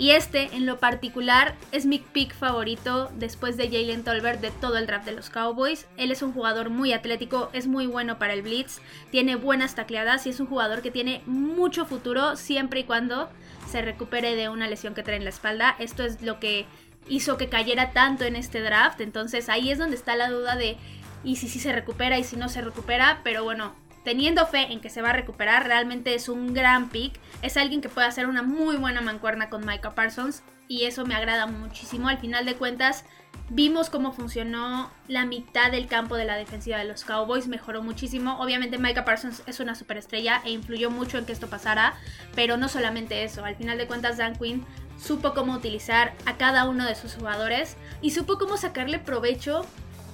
y 0.00 0.12
este, 0.12 0.56
en 0.56 0.64
lo 0.64 0.80
particular, 0.80 1.54
es 1.72 1.84
mi 1.84 1.98
pick 1.98 2.34
favorito 2.34 3.12
después 3.16 3.58
de 3.58 3.68
Jalen 3.68 4.02
Tolbert 4.02 4.40
de 4.40 4.50
todo 4.50 4.78
el 4.78 4.86
draft 4.86 5.04
de 5.04 5.12
los 5.12 5.28
Cowboys. 5.28 5.86
Él 5.98 6.10
es 6.10 6.22
un 6.22 6.32
jugador 6.32 6.70
muy 6.70 6.94
atlético, 6.94 7.50
es 7.52 7.66
muy 7.66 7.86
bueno 7.86 8.18
para 8.18 8.32
el 8.32 8.40
blitz, 8.40 8.80
tiene 9.10 9.36
buenas 9.36 9.74
tacleadas 9.74 10.26
y 10.26 10.30
es 10.30 10.40
un 10.40 10.46
jugador 10.46 10.80
que 10.80 10.90
tiene 10.90 11.20
mucho 11.26 11.84
futuro 11.84 12.36
siempre 12.36 12.80
y 12.80 12.84
cuando 12.84 13.28
se 13.70 13.82
recupere 13.82 14.36
de 14.36 14.48
una 14.48 14.68
lesión 14.68 14.94
que 14.94 15.02
trae 15.02 15.18
en 15.18 15.24
la 15.24 15.30
espalda. 15.30 15.76
Esto 15.78 16.02
es 16.02 16.22
lo 16.22 16.40
que 16.40 16.64
hizo 17.06 17.36
que 17.36 17.50
cayera 17.50 17.92
tanto 17.92 18.24
en 18.24 18.36
este 18.36 18.62
draft. 18.62 19.02
Entonces 19.02 19.50
ahí 19.50 19.70
es 19.70 19.76
donde 19.76 19.96
está 19.96 20.16
la 20.16 20.30
duda 20.30 20.56
de 20.56 20.78
y 21.24 21.36
si 21.36 21.46
sí 21.46 21.60
se 21.60 21.74
recupera 21.74 22.18
y 22.18 22.24
si 22.24 22.36
no 22.36 22.48
se 22.48 22.62
recupera. 22.62 23.20
Pero 23.22 23.44
bueno, 23.44 23.74
teniendo 24.04 24.46
fe 24.46 24.72
en 24.72 24.80
que 24.80 24.90
se 24.90 25.02
va 25.02 25.10
a 25.10 25.14
recuperar, 25.14 25.66
realmente 25.66 26.14
es 26.14 26.28
un 26.28 26.54
gran 26.54 26.88
pick. 26.88 27.18
Es 27.42 27.56
alguien 27.56 27.80
que 27.80 27.88
puede 27.88 28.06
hacer 28.06 28.26
una 28.26 28.42
muy 28.42 28.76
buena 28.76 29.00
mancuerna 29.00 29.50
con 29.50 29.66
Micah 29.66 29.94
Parsons 29.94 30.42
y 30.68 30.84
eso 30.84 31.04
me 31.04 31.14
agrada 31.14 31.46
muchísimo. 31.46 32.08
Al 32.08 32.18
final 32.18 32.46
de 32.46 32.54
cuentas, 32.54 33.04
vimos 33.48 33.90
cómo 33.90 34.12
funcionó 34.12 34.90
la 35.08 35.26
mitad 35.26 35.72
del 35.72 35.88
campo 35.88 36.16
de 36.16 36.24
la 36.24 36.36
defensiva 36.36 36.78
de 36.78 36.84
los 36.84 37.04
Cowboys, 37.04 37.48
mejoró 37.48 37.82
muchísimo. 37.82 38.40
Obviamente 38.40 38.78
Micah 38.78 39.04
Parsons 39.04 39.42
es 39.46 39.60
una 39.60 39.74
superestrella 39.74 40.40
e 40.44 40.50
influyó 40.50 40.90
mucho 40.90 41.18
en 41.18 41.26
que 41.26 41.32
esto 41.32 41.48
pasara, 41.48 41.94
pero 42.34 42.56
no 42.56 42.68
solamente 42.68 43.24
eso. 43.24 43.44
Al 43.44 43.56
final 43.56 43.78
de 43.78 43.86
cuentas, 43.86 44.16
Dan 44.16 44.36
Quinn 44.36 44.64
supo 44.96 45.34
cómo 45.34 45.54
utilizar 45.54 46.14
a 46.26 46.36
cada 46.36 46.68
uno 46.68 46.86
de 46.86 46.94
sus 46.94 47.14
jugadores 47.14 47.76
y 48.00 48.10
supo 48.10 48.38
cómo 48.38 48.56
sacarle 48.56 48.98
provecho 48.98 49.66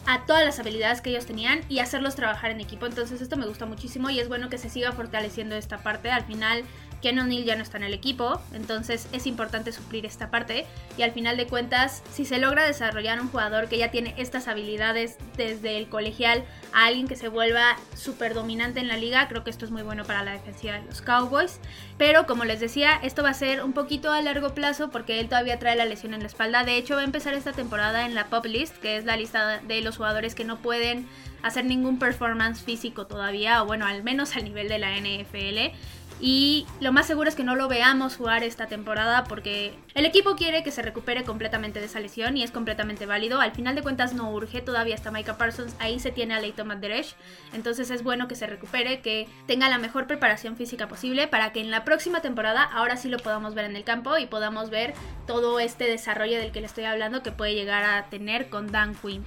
a 0.07 0.25
todas 0.25 0.45
las 0.45 0.59
habilidades 0.59 1.01
que 1.01 1.11
ellos 1.11 1.27
tenían 1.27 1.61
y 1.69 1.81
hacerlos 1.81 2.15
trabajar 2.15 2.51
en 2.51 2.61
equipo. 2.61 2.87
Entonces 2.87 3.21
esto 3.21 3.37
me 3.37 3.47
gusta 3.47 3.67
muchísimo 3.67 4.11
y 4.11 4.21
es 4.21 4.29
bueno 4.29 4.49
que 4.49 4.59
se 4.59 4.71
siga 4.71 4.93
fortaleciendo 4.93 5.55
esta 5.57 5.79
parte. 5.79 6.11
Al 6.11 6.25
final 6.25 6.65
Ken 7.03 7.19
O'Neill 7.19 7.45
ya 7.45 7.57
no 7.57 7.63
está 7.63 7.77
en 7.77 7.85
el 7.85 7.95
equipo, 7.95 8.41
entonces 8.53 9.09
es 9.13 9.27
importante 9.27 9.73
suplir 9.73 10.07
esta 10.07 10.31
parte. 10.31 10.67
Y 10.97 11.03
al 11.03 11.13
final 11.13 11.37
de 11.37 11.47
cuentas, 11.47 12.03
si 12.13 12.25
se 12.25 12.39
logra 12.39 12.65
desarrollar 12.65 13.21
un 13.21 13.29
jugador 13.29 13.69
que 13.69 13.79
ya 13.79 13.91
tiene 13.91 14.15
estas 14.17 14.49
habilidades 14.49 15.17
desde 15.37 15.79
el 15.79 15.89
colegial 15.89 16.45
a 16.73 16.87
alguien 16.87 17.09
que 17.09 17.17
se 17.17 17.29
vuelva 17.29 17.77
súper 17.95 18.35
dominante 18.35 18.81
en 18.81 18.89
la 18.89 18.97
liga, 18.97 19.29
creo 19.29 19.45
que 19.45 19.51
esto 19.51 19.65
es 19.65 19.71
muy 19.71 19.83
bueno 19.83 20.05
para 20.05 20.25
la 20.25 20.33
defensiva 20.33 20.75
de 20.75 20.85
los 20.87 21.03
Cowboys. 21.03 21.61
Pero 21.99 22.27
como 22.27 22.45
les 22.45 22.61
decía, 22.61 22.99
esto 23.03 23.23
va 23.23 23.31
a 23.31 23.35
ser 23.35 23.63
un 23.63 23.73
poquito 23.73 24.13
a 24.13 24.21
largo 24.21 24.55
plazo 24.55 24.91
porque 24.91 25.21
él 25.21 25.29
todavía 25.29 25.59
trae 25.59 25.77
la 25.77 25.85
lesión 25.85 26.15
en 26.15 26.21
la 26.21 26.27
espalda. 26.27 26.65
De 26.65 26.77
hecho, 26.77 26.95
va 26.95 27.03
a 27.03 27.05
empezar 27.05 27.35
esta 27.35 27.53
temporada 27.53 28.07
en 28.07 28.15
la 28.15 28.27
Pop 28.27 28.45
List, 28.47 28.77
que 28.79 28.97
es 28.97 29.05
la 29.05 29.17
lista 29.17 29.59
de 29.59 29.81
los 29.81 29.97
jugadores 29.97 30.35
que 30.35 30.45
no 30.45 30.59
pueden 30.59 31.07
hacer 31.43 31.65
ningún 31.65 31.99
performance 31.99 32.63
físico 32.63 33.07
todavía, 33.07 33.63
o 33.63 33.67
bueno, 33.67 33.87
al 33.87 34.03
menos 34.03 34.37
al 34.37 34.45
nivel 34.45 34.69
de 34.69 34.79
la 34.79 34.97
NFL. 34.97 35.75
Y 36.19 36.67
lo 36.81 36.93
más 36.93 37.07
seguro 37.07 37.29
es 37.29 37.35
que 37.35 37.45
no 37.45 37.57
lo 37.57 37.69
veamos 37.69 38.17
jugar 38.17 38.43
esta 38.43 38.67
temporada 38.67 39.25
porque 39.25 39.75
el 39.95 40.07
equipo 40.07 40.35
quiere 40.35 40.63
que 40.63 40.71
se 40.71 40.81
recupere 40.81 41.25
completamente 41.25 41.79
de 41.79 41.87
esa 41.87 42.01
lesión 42.01 42.39
y 42.39 42.43
es 42.43 42.51
completamente 42.51 43.05
válido. 43.05 43.41
Al 43.41 43.53
final 43.53 43.75
de 43.75 43.83
cuentas 43.83 44.15
no 44.15 44.31
urge, 44.31 44.63
todavía 44.63 44.95
está 44.95 45.11
Micah 45.11 45.37
Parsons, 45.37 45.77
ahí 45.79 46.01
se 46.01 46.13
tiene 46.13 46.35
a 46.35 46.41
Leighton 46.41 46.67
Manderesh. 46.67 47.15
Entonces 47.53 47.91
es 47.91 48.03
bueno 48.03 48.29
que 48.29 48.35
se 48.35 48.47
recupere, 48.47 49.01
que 49.01 49.29
tenga 49.47 49.69
la 49.69 49.79
mejor 49.79 50.07
preparación 50.07 50.57
física 50.57 50.89
posible 50.89 51.29
para 51.29 51.53
que 51.53 51.61
en 51.61 51.71
la 51.71 51.85
próxima 51.85 52.23
temporada 52.23 52.63
ahora 52.63 52.97
sí 52.97 53.11
lo 53.11 53.19
podamos 53.19 53.55
ver 53.55 53.67
en 53.67 53.77
el 53.77 53.85
campo 53.85 54.17
y 54.17 54.27
podamos 54.27 54.71
ver 54.71 54.95
todo 55.27 55.61
este 55.61 55.85
desarrollo 55.85 56.39
del 56.39 56.51
que 56.51 56.61
le 56.61 56.67
estoy 56.67 56.85
hablando 56.85 57.23
que 57.23 57.33
puede 57.33 57.55
llegar 57.55 57.85
a 57.85 58.09
tener 58.09 58.49
con 58.49 58.73
Dan 58.73 58.95
Quinn. 58.95 59.25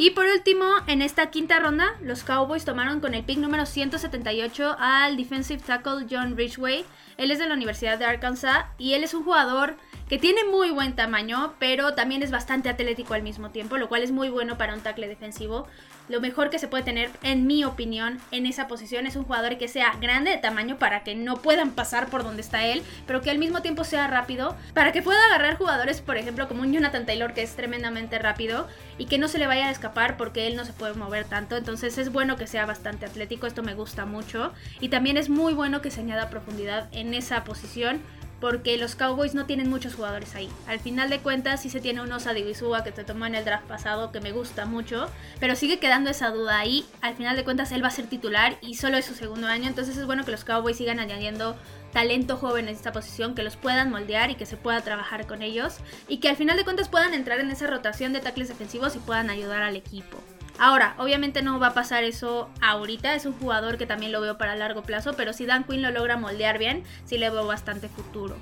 Y 0.00 0.10
por 0.10 0.26
último, 0.26 0.64
en 0.86 1.02
esta 1.02 1.28
quinta 1.28 1.58
ronda, 1.58 1.96
los 2.00 2.22
Cowboys 2.22 2.64
tomaron 2.64 3.00
con 3.00 3.14
el 3.14 3.24
pick 3.24 3.38
número 3.38 3.66
178 3.66 4.76
al 4.78 5.16
defensive 5.16 5.60
tackle 5.60 6.06
John 6.08 6.36
Ridgway. 6.36 6.84
Él 7.16 7.32
es 7.32 7.40
de 7.40 7.48
la 7.48 7.54
Universidad 7.54 7.98
de 7.98 8.04
Arkansas 8.04 8.66
y 8.78 8.92
él 8.92 9.02
es 9.02 9.12
un 9.12 9.24
jugador 9.24 9.74
que 10.08 10.16
tiene 10.16 10.44
muy 10.44 10.70
buen 10.70 10.94
tamaño, 10.94 11.54
pero 11.58 11.94
también 11.94 12.22
es 12.22 12.30
bastante 12.30 12.68
atlético 12.68 13.14
al 13.14 13.24
mismo 13.24 13.50
tiempo, 13.50 13.76
lo 13.76 13.88
cual 13.88 14.04
es 14.04 14.12
muy 14.12 14.28
bueno 14.28 14.56
para 14.56 14.72
un 14.72 14.82
tackle 14.82 15.08
defensivo. 15.08 15.66
Lo 16.08 16.20
mejor 16.20 16.50
que 16.50 16.58
se 16.58 16.68
puede 16.68 16.84
tener, 16.84 17.10
en 17.22 17.46
mi 17.46 17.64
opinión, 17.64 18.18
en 18.30 18.46
esa 18.46 18.66
posición 18.66 19.06
es 19.06 19.16
un 19.16 19.24
jugador 19.24 19.58
que 19.58 19.68
sea 19.68 19.92
grande 20.00 20.30
de 20.30 20.38
tamaño 20.38 20.78
para 20.78 21.04
que 21.04 21.14
no 21.14 21.36
puedan 21.36 21.72
pasar 21.72 22.08
por 22.08 22.24
donde 22.24 22.40
está 22.40 22.64
él, 22.66 22.82
pero 23.06 23.20
que 23.20 23.30
al 23.30 23.38
mismo 23.38 23.60
tiempo 23.60 23.84
sea 23.84 24.06
rápido, 24.06 24.56
para 24.72 24.92
que 24.92 25.02
pueda 25.02 25.22
agarrar 25.26 25.56
jugadores, 25.56 26.00
por 26.00 26.16
ejemplo, 26.16 26.48
como 26.48 26.62
un 26.62 26.72
Jonathan 26.72 27.04
Taylor 27.04 27.34
que 27.34 27.42
es 27.42 27.56
tremendamente 27.56 28.18
rápido 28.18 28.66
y 28.96 29.06
que 29.06 29.18
no 29.18 29.28
se 29.28 29.38
le 29.38 29.46
vaya 29.46 29.68
a 29.68 29.70
escapar 29.70 30.16
porque 30.16 30.46
él 30.46 30.56
no 30.56 30.64
se 30.64 30.72
puede 30.72 30.94
mover 30.94 31.24
tanto. 31.24 31.56
Entonces 31.56 31.98
es 31.98 32.10
bueno 32.10 32.36
que 32.36 32.46
sea 32.46 32.64
bastante 32.64 33.06
atlético, 33.06 33.46
esto 33.46 33.62
me 33.62 33.74
gusta 33.74 34.06
mucho. 34.06 34.52
Y 34.80 34.88
también 34.88 35.16
es 35.16 35.28
muy 35.28 35.52
bueno 35.52 35.82
que 35.82 35.90
se 35.90 36.00
añada 36.00 36.30
profundidad 36.30 36.88
en 36.92 37.14
esa 37.14 37.44
posición 37.44 38.00
porque 38.40 38.76
los 38.76 38.94
Cowboys 38.94 39.34
no 39.34 39.46
tienen 39.46 39.68
muchos 39.68 39.94
jugadores 39.94 40.34
ahí. 40.34 40.48
Al 40.66 40.80
final 40.80 41.10
de 41.10 41.20
cuentas 41.20 41.62
sí 41.62 41.70
se 41.70 41.80
tiene 41.80 42.02
un 42.02 42.12
Osa 42.12 42.32
Divisúa 42.34 42.84
que 42.84 42.92
te 42.92 43.04
tomó 43.04 43.26
en 43.26 43.34
el 43.34 43.44
draft 43.44 43.66
pasado 43.66 44.12
que 44.12 44.20
me 44.20 44.32
gusta 44.32 44.64
mucho, 44.64 45.08
pero 45.40 45.56
sigue 45.56 45.78
quedando 45.78 46.10
esa 46.10 46.30
duda 46.30 46.58
ahí. 46.58 46.84
Al 47.00 47.14
final 47.14 47.36
de 47.36 47.44
cuentas 47.44 47.72
él 47.72 47.82
va 47.82 47.88
a 47.88 47.92
ser 47.92 48.06
titular 48.06 48.58
y 48.60 48.74
solo 48.74 48.96
es 48.96 49.06
su 49.06 49.14
segundo 49.14 49.48
año, 49.48 49.68
entonces 49.68 49.96
es 49.96 50.06
bueno 50.06 50.24
que 50.24 50.30
los 50.30 50.44
Cowboys 50.44 50.76
sigan 50.76 51.00
añadiendo 51.00 51.56
talento 51.92 52.36
joven 52.36 52.68
en 52.68 52.74
esta 52.74 52.92
posición, 52.92 53.34
que 53.34 53.42
los 53.42 53.56
puedan 53.56 53.90
moldear 53.90 54.30
y 54.30 54.34
que 54.34 54.46
se 54.46 54.56
pueda 54.56 54.80
trabajar 54.82 55.26
con 55.26 55.42
ellos 55.42 55.78
y 56.06 56.18
que 56.18 56.28
al 56.28 56.36
final 56.36 56.56
de 56.56 56.64
cuentas 56.64 56.88
puedan 56.88 57.14
entrar 57.14 57.40
en 57.40 57.50
esa 57.50 57.66
rotación 57.66 58.12
de 58.12 58.20
tackles 58.20 58.48
defensivos 58.48 58.94
y 58.96 58.98
puedan 58.98 59.30
ayudar 59.30 59.62
al 59.62 59.76
equipo. 59.76 60.18
Ahora, 60.58 60.94
obviamente 60.98 61.42
no 61.42 61.60
va 61.60 61.68
a 61.68 61.74
pasar 61.74 62.02
eso 62.02 62.50
ahorita, 62.60 63.14
es 63.14 63.26
un 63.26 63.32
jugador 63.32 63.78
que 63.78 63.86
también 63.86 64.10
lo 64.10 64.20
veo 64.20 64.38
para 64.38 64.56
largo 64.56 64.82
plazo, 64.82 65.14
pero 65.16 65.32
si 65.32 65.46
Dan 65.46 65.64
Quinn 65.64 65.82
lo 65.82 65.90
logra 65.92 66.16
moldear 66.16 66.58
bien, 66.58 66.82
sí 67.04 67.16
le 67.16 67.30
veo 67.30 67.46
bastante 67.46 67.88
futuro. 67.88 68.36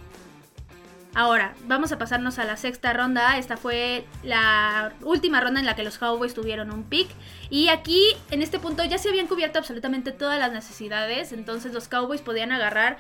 Ahora, 1.14 1.54
vamos 1.64 1.92
a 1.92 1.98
pasarnos 1.98 2.38
a 2.38 2.44
la 2.44 2.58
sexta 2.58 2.92
ronda. 2.92 3.38
Esta 3.38 3.56
fue 3.56 4.04
la 4.22 4.92
última 5.02 5.40
ronda 5.40 5.60
en 5.60 5.64
la 5.64 5.74
que 5.74 5.82
los 5.82 5.96
Cowboys 5.96 6.34
tuvieron 6.34 6.70
un 6.70 6.84
pick. 6.84 7.08
Y 7.48 7.68
aquí, 7.68 8.04
en 8.30 8.42
este 8.42 8.58
punto, 8.58 8.84
ya 8.84 8.98
se 8.98 9.08
habían 9.08 9.26
cubierto 9.26 9.58
absolutamente 9.58 10.12
todas 10.12 10.38
las 10.38 10.52
necesidades. 10.52 11.32
Entonces 11.32 11.72
los 11.72 11.88
Cowboys 11.88 12.20
podían 12.20 12.52
agarrar 12.52 12.98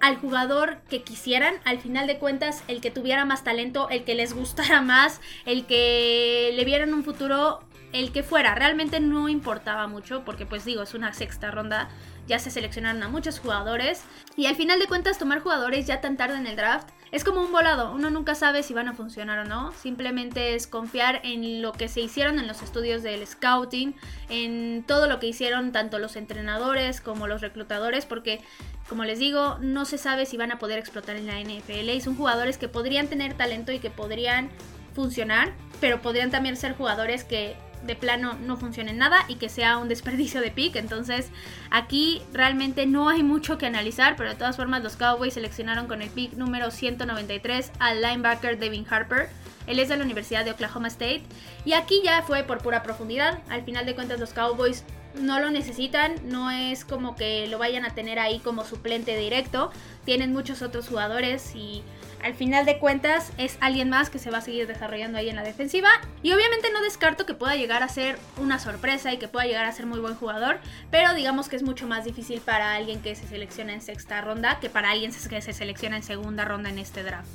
al 0.00 0.16
jugador 0.16 0.78
que 0.90 1.02
quisieran. 1.02 1.54
Al 1.64 1.78
final 1.78 2.08
de 2.08 2.18
cuentas, 2.18 2.64
el 2.66 2.80
que 2.80 2.90
tuviera 2.90 3.24
más 3.24 3.44
talento, 3.44 3.88
el 3.90 4.02
que 4.02 4.16
les 4.16 4.34
gustara 4.34 4.82
más, 4.82 5.20
el 5.46 5.64
que 5.64 6.50
le 6.54 6.64
vieran 6.64 6.92
un 6.92 7.04
futuro 7.04 7.60
el 7.92 8.12
que 8.12 8.22
fuera, 8.22 8.54
realmente 8.54 9.00
no 9.00 9.28
importaba 9.28 9.86
mucho 9.86 10.24
porque 10.24 10.46
pues 10.46 10.64
digo, 10.64 10.82
es 10.82 10.94
una 10.94 11.12
sexta 11.12 11.50
ronda, 11.50 11.88
ya 12.26 12.38
se 12.38 12.50
seleccionaron 12.50 13.02
a 13.02 13.08
muchos 13.08 13.38
jugadores. 13.38 14.02
Y 14.36 14.46
al 14.46 14.56
final 14.56 14.78
de 14.78 14.86
cuentas 14.86 15.18
tomar 15.18 15.40
jugadores 15.40 15.86
ya 15.86 16.00
tan 16.00 16.16
tarde 16.16 16.36
en 16.36 16.46
el 16.46 16.56
draft 16.56 16.88
es 17.12 17.24
como 17.24 17.42
un 17.42 17.52
volado, 17.52 17.92
uno 17.92 18.08
nunca 18.08 18.34
sabe 18.34 18.62
si 18.62 18.72
van 18.72 18.88
a 18.88 18.94
funcionar 18.94 19.40
o 19.40 19.44
no, 19.44 19.72
simplemente 19.72 20.54
es 20.54 20.66
confiar 20.66 21.20
en 21.24 21.60
lo 21.60 21.72
que 21.72 21.88
se 21.88 22.00
hicieron 22.00 22.38
en 22.38 22.46
los 22.46 22.62
estudios 22.62 23.02
del 23.02 23.26
scouting, 23.26 23.94
en 24.30 24.82
todo 24.86 25.06
lo 25.06 25.20
que 25.20 25.26
hicieron 25.26 25.72
tanto 25.72 25.98
los 25.98 26.16
entrenadores 26.16 27.02
como 27.02 27.26
los 27.26 27.42
reclutadores, 27.42 28.06
porque 28.06 28.40
como 28.88 29.04
les 29.04 29.18
digo, 29.18 29.58
no 29.60 29.84
se 29.84 29.98
sabe 29.98 30.24
si 30.24 30.38
van 30.38 30.52
a 30.52 30.58
poder 30.58 30.78
explotar 30.78 31.16
en 31.16 31.26
la 31.26 31.38
NFL 31.38 31.90
y 31.90 32.00
son 32.00 32.16
jugadores 32.16 32.56
que 32.56 32.68
podrían 32.68 33.08
tener 33.08 33.34
talento 33.34 33.72
y 33.72 33.78
que 33.78 33.90
podrían 33.90 34.48
funcionar, 34.94 35.52
pero 35.82 36.00
podrían 36.00 36.30
también 36.30 36.56
ser 36.56 36.74
jugadores 36.74 37.24
que 37.24 37.56
de 37.84 37.94
plano 37.94 38.34
no 38.34 38.56
funcione 38.56 38.92
nada 38.92 39.24
y 39.28 39.36
que 39.36 39.48
sea 39.48 39.78
un 39.78 39.88
desperdicio 39.88 40.40
de 40.40 40.50
pick. 40.50 40.76
Entonces 40.76 41.30
aquí 41.70 42.22
realmente 42.32 42.86
no 42.86 43.08
hay 43.08 43.22
mucho 43.22 43.58
que 43.58 43.66
analizar, 43.66 44.16
pero 44.16 44.30
de 44.30 44.36
todas 44.36 44.56
formas 44.56 44.82
los 44.82 44.96
Cowboys 44.96 45.34
seleccionaron 45.34 45.86
con 45.86 46.02
el 46.02 46.10
pick 46.10 46.34
número 46.34 46.70
193 46.70 47.72
al 47.78 48.02
linebacker 48.02 48.58
Devin 48.58 48.86
Harper. 48.88 49.28
Él 49.66 49.78
es 49.78 49.88
de 49.88 49.96
la 49.96 50.04
Universidad 50.04 50.44
de 50.44 50.52
Oklahoma 50.52 50.88
State. 50.88 51.22
Y 51.64 51.74
aquí 51.74 52.00
ya 52.04 52.22
fue 52.22 52.42
por 52.42 52.58
pura 52.58 52.82
profundidad. 52.82 53.40
Al 53.48 53.62
final 53.62 53.86
de 53.86 53.94
cuentas 53.94 54.18
los 54.18 54.32
Cowboys 54.32 54.84
no 55.14 55.40
lo 55.40 55.50
necesitan, 55.50 56.14
no 56.24 56.50
es 56.50 56.84
como 56.84 57.16
que 57.16 57.46
lo 57.46 57.58
vayan 57.58 57.84
a 57.84 57.94
tener 57.94 58.18
ahí 58.18 58.38
como 58.40 58.64
suplente 58.64 59.16
directo. 59.16 59.70
Tienen 60.04 60.32
muchos 60.32 60.62
otros 60.62 60.88
jugadores 60.88 61.54
y 61.54 61.82
al 62.22 62.34
final 62.34 62.64
de 62.64 62.78
cuentas 62.78 63.32
es 63.38 63.56
alguien 63.60 63.90
más 63.90 64.10
que 64.10 64.18
se 64.18 64.30
va 64.30 64.38
a 64.38 64.40
seguir 64.42 64.66
desarrollando 64.66 65.18
ahí 65.18 65.28
en 65.28 65.36
la 65.36 65.42
defensiva. 65.42 65.88
Y 66.22 66.32
obviamente 66.32 66.70
no 66.72 66.82
descarto 66.82 67.26
que 67.26 67.34
pueda 67.34 67.56
llegar 67.56 67.82
a 67.82 67.88
ser 67.88 68.18
una 68.36 68.58
sorpresa 68.58 69.12
y 69.12 69.18
que 69.18 69.28
pueda 69.28 69.46
llegar 69.46 69.64
a 69.64 69.72
ser 69.72 69.86
muy 69.86 70.00
buen 70.00 70.14
jugador, 70.14 70.58
pero 70.90 71.14
digamos 71.14 71.48
que 71.48 71.56
es 71.56 71.62
mucho 71.62 71.86
más 71.86 72.04
difícil 72.04 72.40
para 72.40 72.74
alguien 72.74 73.02
que 73.02 73.14
se 73.14 73.26
selecciona 73.26 73.72
en 73.72 73.80
sexta 73.80 74.20
ronda 74.20 74.58
que 74.60 74.70
para 74.70 74.90
alguien 74.90 75.12
que 75.12 75.40
se 75.40 75.52
selecciona 75.52 75.96
en 75.96 76.02
segunda 76.02 76.44
ronda 76.44 76.70
en 76.70 76.78
este 76.78 77.02
draft. 77.02 77.28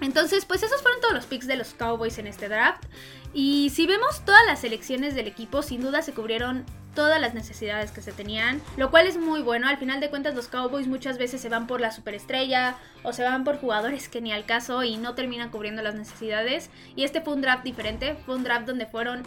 Entonces, 0.00 0.44
pues 0.44 0.62
esos 0.62 0.82
fueron 0.82 1.00
todos 1.00 1.14
los 1.14 1.26
picks 1.26 1.46
de 1.46 1.56
los 1.56 1.74
Cowboys 1.74 2.18
en 2.18 2.26
este 2.26 2.48
draft. 2.48 2.84
Y 3.32 3.70
si 3.70 3.86
vemos 3.86 4.24
todas 4.24 4.44
las 4.46 4.60
selecciones 4.60 5.14
del 5.14 5.28
equipo, 5.28 5.62
sin 5.62 5.80
duda 5.80 6.02
se 6.02 6.12
cubrieron 6.12 6.64
todas 6.94 7.20
las 7.20 7.34
necesidades 7.34 7.90
que 7.90 8.02
se 8.02 8.12
tenían, 8.12 8.62
lo 8.76 8.90
cual 8.90 9.06
es 9.06 9.16
muy 9.16 9.42
bueno. 9.42 9.68
Al 9.68 9.78
final 9.78 10.00
de 10.00 10.10
cuentas 10.10 10.34
los 10.34 10.48
Cowboys 10.48 10.86
muchas 10.86 11.18
veces 11.18 11.40
se 11.40 11.48
van 11.48 11.66
por 11.66 11.80
la 11.80 11.90
superestrella 11.90 12.76
o 13.02 13.12
se 13.12 13.22
van 13.22 13.44
por 13.44 13.58
jugadores 13.58 14.08
que 14.08 14.20
ni 14.20 14.32
al 14.32 14.46
caso 14.46 14.84
y 14.84 14.96
no 14.96 15.14
terminan 15.14 15.50
cubriendo 15.50 15.82
las 15.82 15.94
necesidades. 15.94 16.70
Y 16.96 17.04
este 17.04 17.20
fue 17.20 17.34
un 17.34 17.42
draft 17.42 17.64
diferente, 17.64 18.16
fue 18.24 18.36
un 18.36 18.44
draft 18.44 18.66
donde 18.66 18.86
fueron 18.86 19.22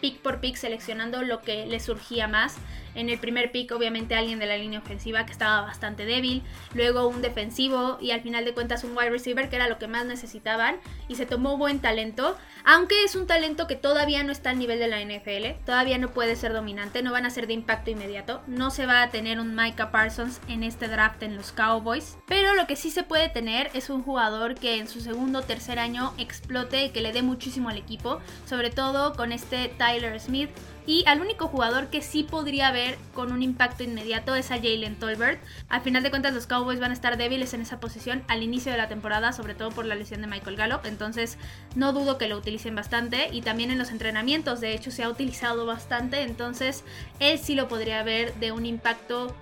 pick 0.00 0.20
por 0.20 0.40
pick 0.40 0.56
seleccionando 0.56 1.22
lo 1.22 1.40
que 1.40 1.66
les 1.66 1.84
surgía 1.84 2.28
más. 2.28 2.56
En 2.94 3.08
el 3.08 3.18
primer 3.18 3.52
pick 3.52 3.72
obviamente 3.72 4.14
alguien 4.14 4.38
de 4.38 4.46
la 4.46 4.56
línea 4.56 4.80
ofensiva 4.80 5.24
que 5.26 5.32
estaba 5.32 5.62
bastante 5.62 6.04
débil, 6.04 6.42
luego 6.74 7.06
un 7.08 7.22
defensivo 7.22 7.98
y 8.00 8.10
al 8.10 8.20
final 8.20 8.44
de 8.44 8.54
cuentas 8.54 8.84
un 8.84 8.96
wide 8.96 9.10
receiver 9.10 9.48
que 9.48 9.56
era 9.56 9.68
lo 9.68 9.78
que 9.78 9.88
más 9.88 10.04
necesitaban 10.04 10.76
y 11.08 11.16
se 11.16 11.26
tomó 11.26 11.56
buen 11.56 11.80
talento, 11.80 12.36
aunque 12.64 13.04
es 13.04 13.16
un 13.16 13.26
talento 13.26 13.66
que 13.66 13.76
todavía 13.76 14.22
no 14.22 14.32
está 14.32 14.50
al 14.50 14.58
nivel 14.58 14.78
de 14.78 14.88
la 14.88 15.00
NFL, 15.00 15.64
todavía 15.64 15.98
no 15.98 16.10
puede 16.10 16.36
ser 16.36 16.52
dominante, 16.52 17.02
no 17.02 17.12
van 17.12 17.26
a 17.26 17.30
ser 17.30 17.46
de 17.46 17.54
impacto 17.54 17.90
inmediato, 17.90 18.42
no 18.46 18.70
se 18.70 18.86
va 18.86 19.02
a 19.02 19.10
tener 19.10 19.40
un 19.40 19.54
Micah 19.54 19.90
Parsons 19.90 20.40
en 20.48 20.62
este 20.62 20.88
draft 20.88 21.22
en 21.22 21.36
los 21.36 21.52
Cowboys, 21.52 22.16
pero 22.26 22.54
lo 22.54 22.66
que 22.66 22.76
sí 22.76 22.90
se 22.90 23.02
puede 23.02 23.28
tener 23.28 23.70
es 23.74 23.90
un 23.90 24.02
jugador 24.02 24.54
que 24.54 24.76
en 24.76 24.88
su 24.88 25.00
segundo 25.00 25.40
o 25.40 25.42
tercer 25.42 25.78
año 25.78 26.12
explote 26.18 26.84
y 26.84 26.90
que 26.90 27.00
le 27.00 27.12
dé 27.12 27.22
muchísimo 27.22 27.68
al 27.68 27.78
equipo, 27.78 28.20
sobre 28.46 28.70
todo 28.70 29.14
con 29.14 29.32
este 29.32 29.68
Tyler 29.68 30.18
Smith 30.20 30.50
y 30.86 31.04
al 31.06 31.20
único 31.20 31.48
jugador 31.48 31.88
que 31.88 32.02
sí 32.02 32.24
podría 32.24 32.72
ver 32.72 32.98
con 33.14 33.32
un 33.32 33.42
impacto 33.42 33.82
inmediato 33.82 34.34
es 34.34 34.50
a 34.50 34.56
Jalen 34.56 34.96
Tolbert. 34.98 35.40
Al 35.68 35.80
final 35.82 36.02
de 36.02 36.10
cuentas 36.10 36.34
los 36.34 36.46
Cowboys 36.46 36.80
van 36.80 36.90
a 36.90 36.94
estar 36.94 37.16
débiles 37.16 37.54
en 37.54 37.60
esa 37.60 37.80
posición 37.80 38.24
al 38.28 38.42
inicio 38.42 38.72
de 38.72 38.78
la 38.78 38.88
temporada, 38.88 39.32
sobre 39.32 39.54
todo 39.54 39.70
por 39.70 39.84
la 39.84 39.94
lesión 39.94 40.20
de 40.20 40.26
Michael 40.26 40.56
Gallup. 40.56 40.84
Entonces 40.84 41.38
no 41.76 41.92
dudo 41.92 42.18
que 42.18 42.28
lo 42.28 42.38
utilicen 42.38 42.74
bastante. 42.74 43.28
Y 43.32 43.42
también 43.42 43.70
en 43.70 43.78
los 43.78 43.90
entrenamientos, 43.90 44.60
de 44.60 44.74
hecho, 44.74 44.90
se 44.90 45.04
ha 45.04 45.08
utilizado 45.08 45.66
bastante. 45.66 46.22
Entonces 46.22 46.84
él 47.20 47.38
sí 47.38 47.54
lo 47.54 47.68
podría 47.68 48.02
ver 48.02 48.34
de 48.34 48.52
un 48.52 48.66
impacto 48.66 49.34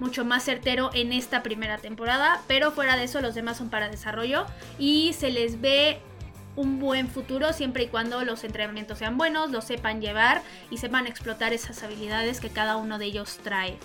mucho 0.00 0.24
más 0.24 0.44
certero 0.44 0.90
en 0.94 1.12
esta 1.12 1.42
primera 1.42 1.78
temporada, 1.78 2.40
pero 2.46 2.70
fuera 2.70 2.96
de 2.96 3.04
eso 3.04 3.20
los 3.20 3.34
demás 3.34 3.58
son 3.58 3.68
para 3.68 3.88
desarrollo 3.88 4.46
y 4.78 5.12
se 5.14 5.30
les 5.30 5.60
ve 5.60 6.00
un 6.56 6.80
buen 6.80 7.08
futuro 7.08 7.52
siempre 7.52 7.84
y 7.84 7.88
cuando 7.88 8.24
los 8.24 8.44
entrenamientos 8.44 8.98
sean 8.98 9.16
buenos, 9.16 9.50
lo 9.50 9.60
sepan 9.60 10.00
llevar 10.00 10.42
y 10.70 10.78
sepan 10.78 11.06
explotar 11.06 11.52
esas 11.52 11.82
habilidades 11.82 12.40
que 12.40 12.50
cada 12.50 12.76
uno 12.76 12.98
de 12.98 13.06
ellos 13.06 13.38
trae. 13.42 13.78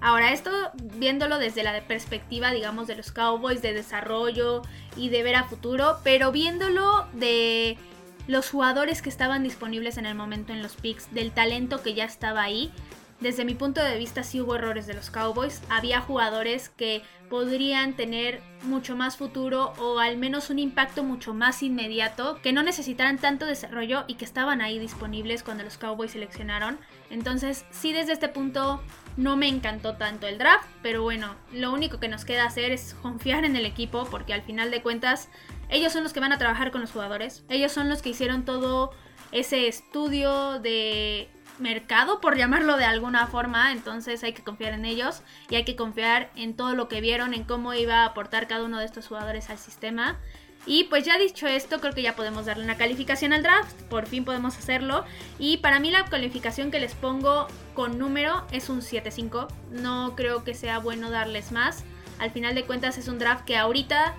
Ahora, 0.00 0.32
esto 0.32 0.50
viéndolo 0.96 1.38
desde 1.38 1.62
la 1.62 1.80
perspectiva, 1.82 2.52
digamos, 2.52 2.86
de 2.86 2.96
los 2.96 3.12
Cowboys, 3.12 3.62
de 3.62 3.72
desarrollo 3.72 4.62
y 4.94 5.08
de 5.08 5.22
ver 5.22 5.36
a 5.36 5.44
futuro, 5.44 5.98
pero 6.04 6.32
viéndolo 6.32 7.06
de 7.14 7.78
los 8.26 8.50
jugadores 8.50 9.02
que 9.02 9.08
estaban 9.08 9.42
disponibles 9.42 9.96
en 9.96 10.06
el 10.06 10.14
momento 10.14 10.52
en 10.52 10.62
los 10.62 10.76
picks, 10.76 11.12
del 11.14 11.32
talento 11.32 11.82
que 11.82 11.94
ya 11.94 12.04
estaba 12.04 12.42
ahí, 12.42 12.72
desde 13.20 13.44
mi 13.44 13.54
punto 13.54 13.82
de 13.82 13.96
vista 13.96 14.22
sí 14.22 14.40
hubo 14.40 14.56
errores 14.56 14.86
de 14.86 14.94
los 14.94 15.10
Cowboys. 15.10 15.62
Había 15.70 16.00
jugadores 16.00 16.68
que 16.68 17.02
podrían 17.30 17.94
tener 17.94 18.42
mucho 18.62 18.94
más 18.94 19.16
futuro 19.16 19.72
o 19.78 19.98
al 19.98 20.16
menos 20.16 20.50
un 20.50 20.58
impacto 20.58 21.02
mucho 21.02 21.32
más 21.34 21.62
inmediato, 21.62 22.38
que 22.42 22.52
no 22.52 22.62
necesitaran 22.62 23.18
tanto 23.18 23.46
desarrollo 23.46 24.04
y 24.06 24.14
que 24.14 24.24
estaban 24.24 24.60
ahí 24.60 24.78
disponibles 24.78 25.42
cuando 25.42 25.64
los 25.64 25.78
Cowboys 25.78 26.12
seleccionaron. 26.12 26.78
Entonces 27.10 27.64
sí 27.70 27.92
desde 27.92 28.12
este 28.12 28.28
punto 28.28 28.82
no 29.16 29.36
me 29.36 29.48
encantó 29.48 29.96
tanto 29.96 30.26
el 30.26 30.38
draft, 30.38 30.68
pero 30.82 31.02
bueno, 31.02 31.34
lo 31.52 31.72
único 31.72 31.98
que 31.98 32.08
nos 32.08 32.24
queda 32.24 32.44
hacer 32.44 32.70
es 32.70 32.94
confiar 33.00 33.44
en 33.44 33.56
el 33.56 33.64
equipo 33.64 34.06
porque 34.10 34.34
al 34.34 34.42
final 34.42 34.70
de 34.70 34.82
cuentas 34.82 35.30
ellos 35.68 35.92
son 35.92 36.02
los 36.02 36.12
que 36.12 36.20
van 36.20 36.32
a 36.32 36.38
trabajar 36.38 36.70
con 36.70 36.82
los 36.82 36.92
jugadores, 36.92 37.44
ellos 37.48 37.72
son 37.72 37.88
los 37.88 38.02
que 38.02 38.10
hicieron 38.10 38.44
todo 38.44 38.92
ese 39.32 39.68
estudio 39.68 40.60
de 40.60 41.28
mercado, 41.58 42.20
por 42.20 42.36
llamarlo 42.36 42.76
de 42.76 42.84
alguna 42.84 43.26
forma, 43.26 43.72
entonces 43.72 44.22
hay 44.24 44.32
que 44.32 44.42
confiar 44.42 44.72
en 44.72 44.84
ellos 44.84 45.22
y 45.48 45.56
hay 45.56 45.64
que 45.64 45.76
confiar 45.76 46.30
en 46.36 46.54
todo 46.54 46.74
lo 46.74 46.88
que 46.88 47.00
vieron, 47.00 47.34
en 47.34 47.44
cómo 47.44 47.74
iba 47.74 48.02
a 48.02 48.06
aportar 48.06 48.46
cada 48.46 48.64
uno 48.64 48.78
de 48.78 48.84
estos 48.84 49.06
jugadores 49.08 49.50
al 49.50 49.58
sistema. 49.58 50.18
Y 50.66 50.84
pues 50.84 51.04
ya 51.04 51.16
dicho 51.16 51.46
esto, 51.46 51.80
creo 51.80 51.94
que 51.94 52.02
ya 52.02 52.16
podemos 52.16 52.46
darle 52.46 52.64
una 52.64 52.76
calificación 52.76 53.32
al 53.32 53.44
draft. 53.44 53.82
Por 53.84 54.06
fin 54.06 54.24
podemos 54.24 54.58
hacerlo. 54.58 55.04
Y 55.38 55.58
para 55.58 55.78
mí 55.78 55.92
la 55.92 56.04
calificación 56.06 56.72
que 56.72 56.80
les 56.80 56.94
pongo 56.94 57.46
con 57.74 57.98
número 57.98 58.44
es 58.50 58.68
un 58.68 58.80
7-5. 58.80 59.46
No 59.70 60.14
creo 60.16 60.42
que 60.42 60.54
sea 60.54 60.80
bueno 60.80 61.10
darles 61.10 61.52
más. 61.52 61.84
Al 62.18 62.32
final 62.32 62.56
de 62.56 62.64
cuentas 62.64 62.98
es 62.98 63.06
un 63.06 63.18
draft 63.20 63.44
que 63.44 63.56
ahorita 63.56 64.14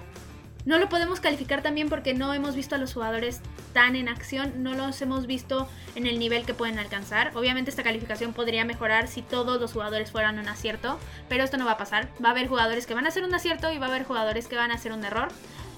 no 0.68 0.78
lo 0.80 0.90
podemos 0.90 1.22
calificar 1.22 1.62
también 1.62 1.88
porque 1.88 2.14
no 2.14 2.34
hemos 2.34 2.54
visto 2.54 2.76
a 2.76 2.78
los 2.78 2.94
jugadores 2.94 3.40
tan 3.72 3.96
en 3.96 4.10
acción, 4.10 4.64
no 4.64 4.74
los 4.74 5.02
hemos 5.02 5.26
visto 5.26 5.70
en 5.96 6.06
el 6.06 6.20
nivel 6.20 6.46
que 6.46 6.54
pueden 6.54 6.78
alcanzar. 6.78 7.32
Obviamente 7.38 7.70
esta 7.70 7.84
calificación 7.84 8.34
podría 8.34 8.66
mejorar 8.66 9.08
si 9.08 9.22
todos 9.22 9.62
los 9.62 9.72
jugadores 9.72 10.12
fueran 10.12 10.40
un 10.40 10.50
acierto, 10.50 11.00
pero 11.30 11.46
esto 11.46 11.56
no 11.56 11.64
va 11.64 11.72
a 11.72 11.78
pasar. 11.78 12.10
Va 12.22 12.30
a 12.30 12.32
haber 12.34 12.50
jugadores 12.50 12.86
que 12.86 12.94
van 12.94 13.06
a 13.06 13.08
hacer 13.08 13.24
un 13.24 13.34
acierto 13.34 13.72
y 13.72 13.78
va 13.78 13.86
a 13.86 13.90
haber 13.90 14.04
jugadores 14.04 14.50
que 14.50 14.58
van 14.58 14.72
a 14.72 14.74
hacer 14.74 14.92
un 14.92 15.06
error. 15.06 15.30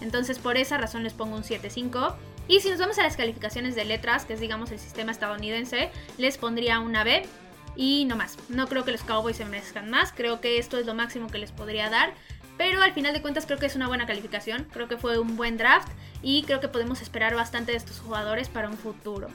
Entonces 0.02 0.40
por 0.40 0.58
esa 0.58 0.80
razón 0.80 1.04
les 1.04 1.14
pongo 1.14 1.36
un 1.36 1.44
7-5. 1.44 2.16
Y 2.48 2.62
si 2.62 2.72
nos 2.72 2.80
vamos 2.80 2.98
a 2.98 3.04
las 3.04 3.16
calificaciones 3.16 3.76
de 3.76 3.86
letras, 3.86 4.26
que 4.26 4.34
es 4.34 4.40
digamos 4.40 4.72
el 4.72 4.80
sistema 4.80 5.12
estadounidense, 5.12 5.92
les 6.18 6.40
pondría 6.40 6.80
una 6.80 7.04
B. 7.04 7.28
Y 7.76 8.06
no 8.06 8.16
más. 8.16 8.38
No 8.50 8.68
creo 8.68 8.84
que 8.84 8.92
los 8.92 9.04
Cowboys 9.04 9.38
se 9.38 9.46
merezcan 9.46 9.92
más. 9.92 10.12
Creo 10.12 10.42
que 10.42 10.58
esto 10.58 10.80
es 10.80 10.88
lo 10.88 10.96
máximo 10.96 11.28
que 11.28 11.38
les 11.38 11.52
podría 11.52 11.92
dar. 11.92 12.14
Pero 12.60 12.84
al 12.84 12.92
final 12.92 13.14
de 13.14 13.22
cuentas 13.22 13.46
creo 13.46 13.58
que 13.58 13.68
es 13.68 13.78
una 13.78 13.88
buena 13.88 14.06
calificación. 14.06 14.68
Creo 14.74 14.90
que 14.90 14.98
fue 14.98 15.18
un 15.18 15.38
buen 15.38 15.56
draft. 15.56 15.88
Y 16.22 16.44
creo 16.44 16.60
que 16.60 16.68
podemos 16.68 17.02
esperar 17.02 17.34
bastante 17.34 17.72
de 17.72 17.78
estos 17.78 18.02
jugadores 18.02 18.50
para 18.50 18.68
un 18.68 18.78
futuro. 18.78 19.30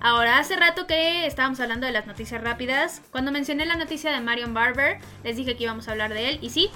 Ahora, 0.00 0.38
hace 0.38 0.54
rato 0.54 0.86
que 0.86 1.24
estábamos 1.24 1.60
hablando 1.60 1.86
de 1.86 1.92
las 1.92 2.06
noticias 2.06 2.42
rápidas. 2.42 3.00
Cuando 3.10 3.32
mencioné 3.32 3.64
la 3.64 3.76
noticia 3.76 4.12
de 4.12 4.20
Marion 4.20 4.52
Barber, 4.52 4.98
les 5.22 5.38
dije 5.38 5.56
que 5.56 5.62
íbamos 5.62 5.88
a 5.88 5.92
hablar 5.92 6.12
de 6.12 6.28
él. 6.28 6.38
Y 6.42 6.50
sí, 6.50 6.68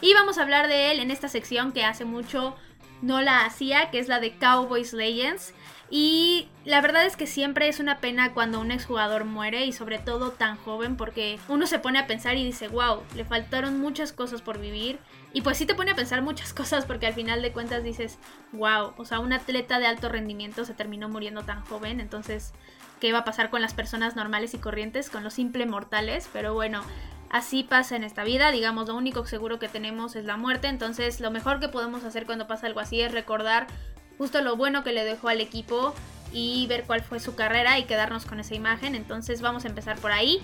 y 0.00 0.14
vamos 0.14 0.38
a 0.38 0.42
hablar 0.42 0.68
de 0.68 0.92
él 0.92 1.00
en 1.00 1.10
esta 1.10 1.28
sección 1.28 1.72
que 1.72 1.84
hace 1.84 2.04
mucho 2.04 2.54
no 3.02 3.22
la 3.22 3.44
hacía, 3.44 3.90
que 3.90 3.98
es 3.98 4.06
la 4.06 4.20
de 4.20 4.36
Cowboys 4.36 4.92
Legends. 4.92 5.52
Y 5.92 6.46
la 6.64 6.80
verdad 6.80 7.04
es 7.04 7.16
que 7.16 7.26
siempre 7.26 7.68
es 7.68 7.80
una 7.80 7.98
pena 7.98 8.32
cuando 8.32 8.60
un 8.60 8.70
exjugador 8.70 9.24
muere 9.24 9.66
y 9.66 9.72
sobre 9.72 9.98
todo 9.98 10.30
tan 10.30 10.56
joven 10.56 10.96
porque 10.96 11.40
uno 11.48 11.66
se 11.66 11.80
pone 11.80 11.98
a 11.98 12.06
pensar 12.06 12.36
y 12.36 12.44
dice, 12.44 12.68
wow, 12.68 13.02
le 13.16 13.24
faltaron 13.24 13.80
muchas 13.80 14.12
cosas 14.12 14.40
por 14.40 14.60
vivir. 14.60 15.00
Y 15.32 15.42
pues 15.42 15.58
sí 15.58 15.66
te 15.66 15.74
pone 15.74 15.90
a 15.90 15.96
pensar 15.96 16.22
muchas 16.22 16.52
cosas 16.54 16.84
porque 16.86 17.08
al 17.08 17.14
final 17.14 17.42
de 17.42 17.52
cuentas 17.52 17.82
dices, 17.82 18.18
wow, 18.52 18.92
o 18.96 19.04
sea, 19.04 19.18
un 19.18 19.32
atleta 19.32 19.80
de 19.80 19.88
alto 19.88 20.08
rendimiento 20.08 20.64
se 20.64 20.74
terminó 20.74 21.08
muriendo 21.08 21.42
tan 21.42 21.64
joven, 21.64 21.98
entonces, 21.98 22.52
¿qué 23.00 23.12
va 23.12 23.20
a 23.20 23.24
pasar 23.24 23.50
con 23.50 23.60
las 23.60 23.74
personas 23.74 24.14
normales 24.14 24.54
y 24.54 24.58
corrientes, 24.58 25.10
con 25.10 25.24
los 25.24 25.34
simple 25.34 25.66
mortales? 25.66 26.30
Pero 26.32 26.54
bueno, 26.54 26.84
Así 27.30 27.62
pasa 27.62 27.94
en 27.94 28.02
esta 28.02 28.24
vida, 28.24 28.50
digamos, 28.50 28.88
lo 28.88 28.96
único 28.96 29.24
seguro 29.24 29.60
que 29.60 29.68
tenemos 29.68 30.16
es 30.16 30.24
la 30.24 30.36
muerte, 30.36 30.66
entonces 30.66 31.20
lo 31.20 31.30
mejor 31.30 31.60
que 31.60 31.68
podemos 31.68 32.02
hacer 32.02 32.26
cuando 32.26 32.48
pasa 32.48 32.66
algo 32.66 32.80
así 32.80 33.00
es 33.02 33.12
recordar 33.12 33.68
justo 34.20 34.42
lo 34.42 34.54
bueno 34.54 34.84
que 34.84 34.92
le 34.92 35.02
dejó 35.02 35.30
al 35.30 35.40
equipo 35.40 35.94
y 36.30 36.66
ver 36.66 36.84
cuál 36.84 37.00
fue 37.00 37.20
su 37.20 37.34
carrera 37.36 37.78
y 37.78 37.84
quedarnos 37.84 38.26
con 38.26 38.38
esa 38.38 38.54
imagen. 38.54 38.94
Entonces 38.94 39.40
vamos 39.40 39.64
a 39.64 39.68
empezar 39.68 39.96
por 39.98 40.12
ahí. 40.12 40.42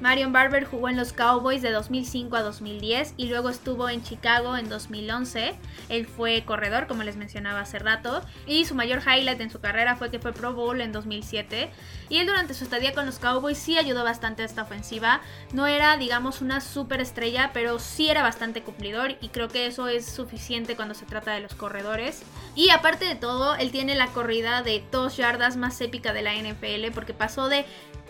Marion 0.00 0.32
Barber 0.32 0.64
jugó 0.64 0.90
en 0.90 0.96
los 0.96 1.14
Cowboys 1.14 1.62
de 1.62 1.70
2005 1.70 2.36
a 2.36 2.42
2010 2.42 3.14
y 3.16 3.28
luego 3.28 3.48
estuvo 3.48 3.88
en 3.88 4.02
Chicago 4.02 4.56
en 4.56 4.68
2011. 4.68 5.54
Él 5.88 6.06
fue 6.06 6.44
corredor, 6.44 6.86
como 6.86 7.02
les 7.02 7.16
mencionaba 7.16 7.60
hace 7.60 7.78
rato, 7.78 8.22
y 8.46 8.66
su 8.66 8.74
mayor 8.74 9.00
highlight 9.00 9.40
en 9.40 9.50
su 9.50 9.60
carrera 9.60 9.96
fue 9.96 10.10
que 10.10 10.18
fue 10.18 10.32
Pro 10.32 10.52
Bowl 10.52 10.80
en 10.82 10.92
2007. 10.92 11.70
Y 12.10 12.18
él 12.18 12.26
durante 12.26 12.52
su 12.52 12.64
estadía 12.64 12.92
con 12.92 13.06
los 13.06 13.18
Cowboys 13.18 13.56
sí 13.56 13.78
ayudó 13.78 14.04
bastante 14.04 14.42
a 14.42 14.46
esta 14.46 14.62
ofensiva. 14.62 15.22
No 15.52 15.66
era, 15.66 15.96
digamos, 15.96 16.42
una 16.42 16.60
super 16.60 17.00
estrella, 17.00 17.50
pero 17.54 17.78
sí 17.78 18.10
era 18.10 18.22
bastante 18.22 18.62
cumplidor 18.62 19.16
y 19.22 19.28
creo 19.28 19.48
que 19.48 19.66
eso 19.66 19.88
es 19.88 20.04
suficiente 20.04 20.76
cuando 20.76 20.94
se 20.94 21.06
trata 21.06 21.32
de 21.32 21.40
los 21.40 21.54
corredores. 21.54 22.22
Y 22.54 22.68
aparte 22.68 23.06
de 23.06 23.16
todo, 23.16 23.54
él 23.56 23.70
tiene 23.70 23.94
la 23.94 24.08
corrida 24.08 24.62
de 24.62 24.84
dos 24.92 25.16
yardas 25.16 25.56
más 25.56 25.80
épica 25.80 26.12
de 26.12 26.22
la 26.22 26.34
NFL 26.34 26.92
porque 26.92 27.14
pasó 27.14 27.48
de 27.48 27.64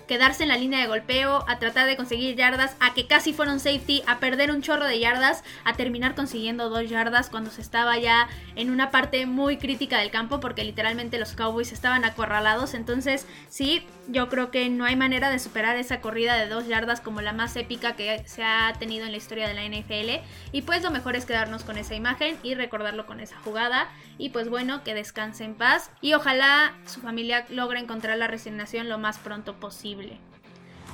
quedarse 0.06 0.42
en 0.42 0.48
la 0.48 0.56
línea 0.56 0.80
de 0.80 0.86
golpeo, 0.86 1.44
a 1.48 1.58
tratar 1.58 1.86
de 1.86 1.96
conseguir 1.96 2.36
yardas, 2.36 2.76
a 2.80 2.94
que 2.94 3.06
casi 3.06 3.32
fueron 3.32 3.60
safety, 3.60 4.02
a 4.06 4.18
perder 4.18 4.50
un 4.50 4.62
chorro 4.62 4.84
de 4.84 4.98
yardas, 4.98 5.42
a 5.64 5.74
terminar 5.74 6.14
consiguiendo 6.14 6.68
dos 6.68 6.88
yardas 6.88 7.30
cuando 7.30 7.50
se 7.50 7.60
estaba 7.60 7.98
ya 7.98 8.28
en 8.54 8.70
una 8.70 8.90
parte 8.90 9.26
muy 9.26 9.56
crítica 9.56 9.98
del 9.98 10.10
campo 10.10 10.40
porque 10.40 10.64
literalmente 10.64 11.18
los 11.18 11.32
Cowboys 11.32 11.72
estaban 11.72 12.04
acorralados. 12.04 12.74
Entonces 12.74 13.26
sí, 13.48 13.86
yo 14.08 14.28
creo 14.28 14.50
que 14.50 14.68
no 14.68 14.84
hay 14.84 14.96
manera 14.96 15.30
de 15.30 15.38
superar 15.38 15.76
esa 15.76 16.00
corrida 16.00 16.36
de 16.36 16.48
dos 16.48 16.66
yardas 16.66 17.00
como 17.00 17.20
la 17.20 17.32
más 17.32 17.56
épica 17.56 17.96
que 17.96 18.22
se 18.26 18.44
ha 18.44 18.72
tenido 18.78 19.04
en 19.04 19.12
la 19.12 19.18
historia 19.18 19.48
de 19.48 19.54
la 19.54 19.64
NFL. 19.64 20.24
Y 20.52 20.62
pues 20.62 20.82
lo 20.82 20.90
mejor 20.90 21.16
es 21.16 21.24
quedarnos 21.24 21.64
con 21.64 21.78
esa 21.78 21.94
imagen 21.94 22.36
y 22.42 22.54
recordarlo 22.54 23.06
con 23.06 23.20
esa 23.20 23.36
jugada. 23.38 23.88
Y 24.18 24.30
pues 24.30 24.48
bueno, 24.48 24.82
que 24.82 24.94
descanse 24.94 25.44
en 25.44 25.54
paz 25.54 25.90
y 26.00 26.14
ojalá 26.14 26.74
su 26.86 27.00
familia 27.00 27.44
logre 27.50 27.80
encontrar 27.80 28.16
la 28.16 28.28
resignación 28.28 28.88
lo 28.88 28.98
más 28.98 29.18
pronto 29.18 29.54
posible. 29.54 29.95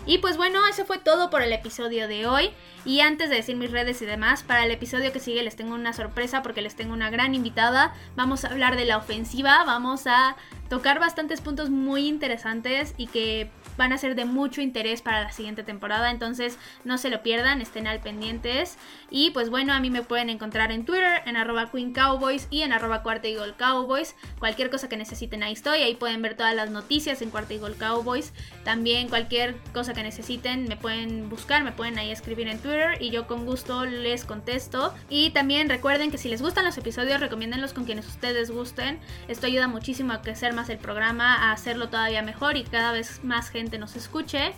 Y 0.04 0.18
pues 0.18 0.36
bueno, 0.36 0.66
eso 0.66 0.84
fue 0.84 0.98
todo 0.98 1.30
por 1.30 1.42
el 1.42 1.52
episodio 1.52 2.08
de 2.08 2.26
hoy. 2.26 2.50
Y 2.84 3.00
antes 3.00 3.30
de 3.30 3.36
decir 3.36 3.56
mis 3.56 3.70
redes 3.70 4.02
y 4.02 4.06
demás, 4.06 4.42
para 4.42 4.64
el 4.64 4.72
episodio 4.72 5.12
que 5.12 5.20
sigue 5.20 5.42
les 5.44 5.54
tengo 5.54 5.74
una 5.74 5.92
sorpresa 5.92 6.42
porque 6.42 6.62
les 6.62 6.74
tengo 6.74 6.92
una 6.92 7.10
gran 7.10 7.34
invitada. 7.34 7.94
Vamos 8.16 8.44
a 8.44 8.48
hablar 8.48 8.76
de 8.76 8.84
la 8.84 8.96
ofensiva, 8.96 9.62
vamos 9.64 10.08
a 10.08 10.36
tocar 10.72 10.98
bastantes 10.98 11.42
puntos 11.42 11.68
muy 11.68 12.08
interesantes 12.08 12.94
y 12.96 13.06
que 13.06 13.50
van 13.76 13.92
a 13.92 13.98
ser 13.98 14.14
de 14.14 14.24
mucho 14.24 14.62
interés 14.62 15.02
para 15.02 15.22
la 15.22 15.30
siguiente 15.30 15.62
temporada. 15.62 16.10
Entonces 16.10 16.56
no 16.82 16.96
se 16.96 17.10
lo 17.10 17.22
pierdan, 17.22 17.60
estén 17.60 17.86
al 17.86 18.00
pendientes. 18.00 18.78
Y 19.10 19.32
pues 19.32 19.50
bueno, 19.50 19.74
a 19.74 19.80
mí 19.80 19.90
me 19.90 20.02
pueden 20.02 20.30
encontrar 20.30 20.72
en 20.72 20.86
Twitter, 20.86 21.20
en 21.26 21.36
arroba 21.36 21.70
Queen 21.70 21.92
Cowboys 21.92 22.48
y 22.48 22.62
en 22.62 22.72
arroba 22.72 23.02
Cuarta 23.02 23.28
Eagle 23.28 23.52
Cowboys. 23.58 24.14
Cualquier 24.38 24.70
cosa 24.70 24.88
que 24.88 24.96
necesiten 24.96 25.42
ahí 25.42 25.52
estoy. 25.52 25.82
Ahí 25.82 25.94
pueden 25.94 26.22
ver 26.22 26.38
todas 26.38 26.54
las 26.54 26.70
noticias 26.70 27.20
en 27.20 27.28
Cuarta 27.28 27.52
Eagle 27.52 27.74
Cowboys. 27.74 28.32
También 28.64 29.10
cualquier 29.10 29.56
cosa 29.74 29.92
que 29.92 30.02
necesiten 30.02 30.64
me 30.68 30.78
pueden 30.78 31.28
buscar, 31.28 31.64
me 31.64 31.72
pueden 31.72 31.98
ahí 31.98 32.10
escribir 32.10 32.48
en 32.48 32.58
Twitter 32.58 32.96
y 32.98 33.10
yo 33.10 33.26
con 33.26 33.44
gusto 33.44 33.84
les 33.84 34.24
contesto. 34.24 34.94
Y 35.10 35.32
también 35.32 35.68
recuerden 35.68 36.10
que 36.10 36.16
si 36.16 36.30
les 36.30 36.40
gustan 36.40 36.64
los 36.64 36.78
episodios, 36.78 37.20
recomiéndenlos 37.20 37.74
con 37.74 37.84
quienes 37.84 38.06
ustedes 38.06 38.50
gusten. 38.50 39.00
Esto 39.28 39.46
ayuda 39.46 39.68
muchísimo 39.68 40.14
a 40.14 40.22
crecer 40.22 40.54
más 40.54 40.61
el 40.68 40.78
programa, 40.78 41.34
a 41.34 41.52
hacerlo 41.52 41.88
todavía 41.88 42.22
mejor 42.22 42.56
y 42.56 42.64
cada 42.64 42.92
vez 42.92 43.22
más 43.24 43.48
gente 43.50 43.78
nos 43.78 43.96
escuche. 43.96 44.52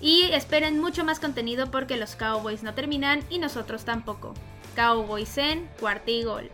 Y 0.00 0.30
esperen 0.32 0.80
mucho 0.80 1.04
más 1.04 1.20
contenido 1.20 1.70
porque 1.70 1.96
los 1.96 2.16
Cowboys 2.16 2.62
no 2.62 2.74
terminan 2.74 3.22
y 3.28 3.38
nosotros 3.38 3.84
tampoco. 3.84 4.34
Cowboys 4.74 5.36
en 5.36 5.68
cuarto 5.78 6.10
y 6.10 6.24
gol. 6.24 6.50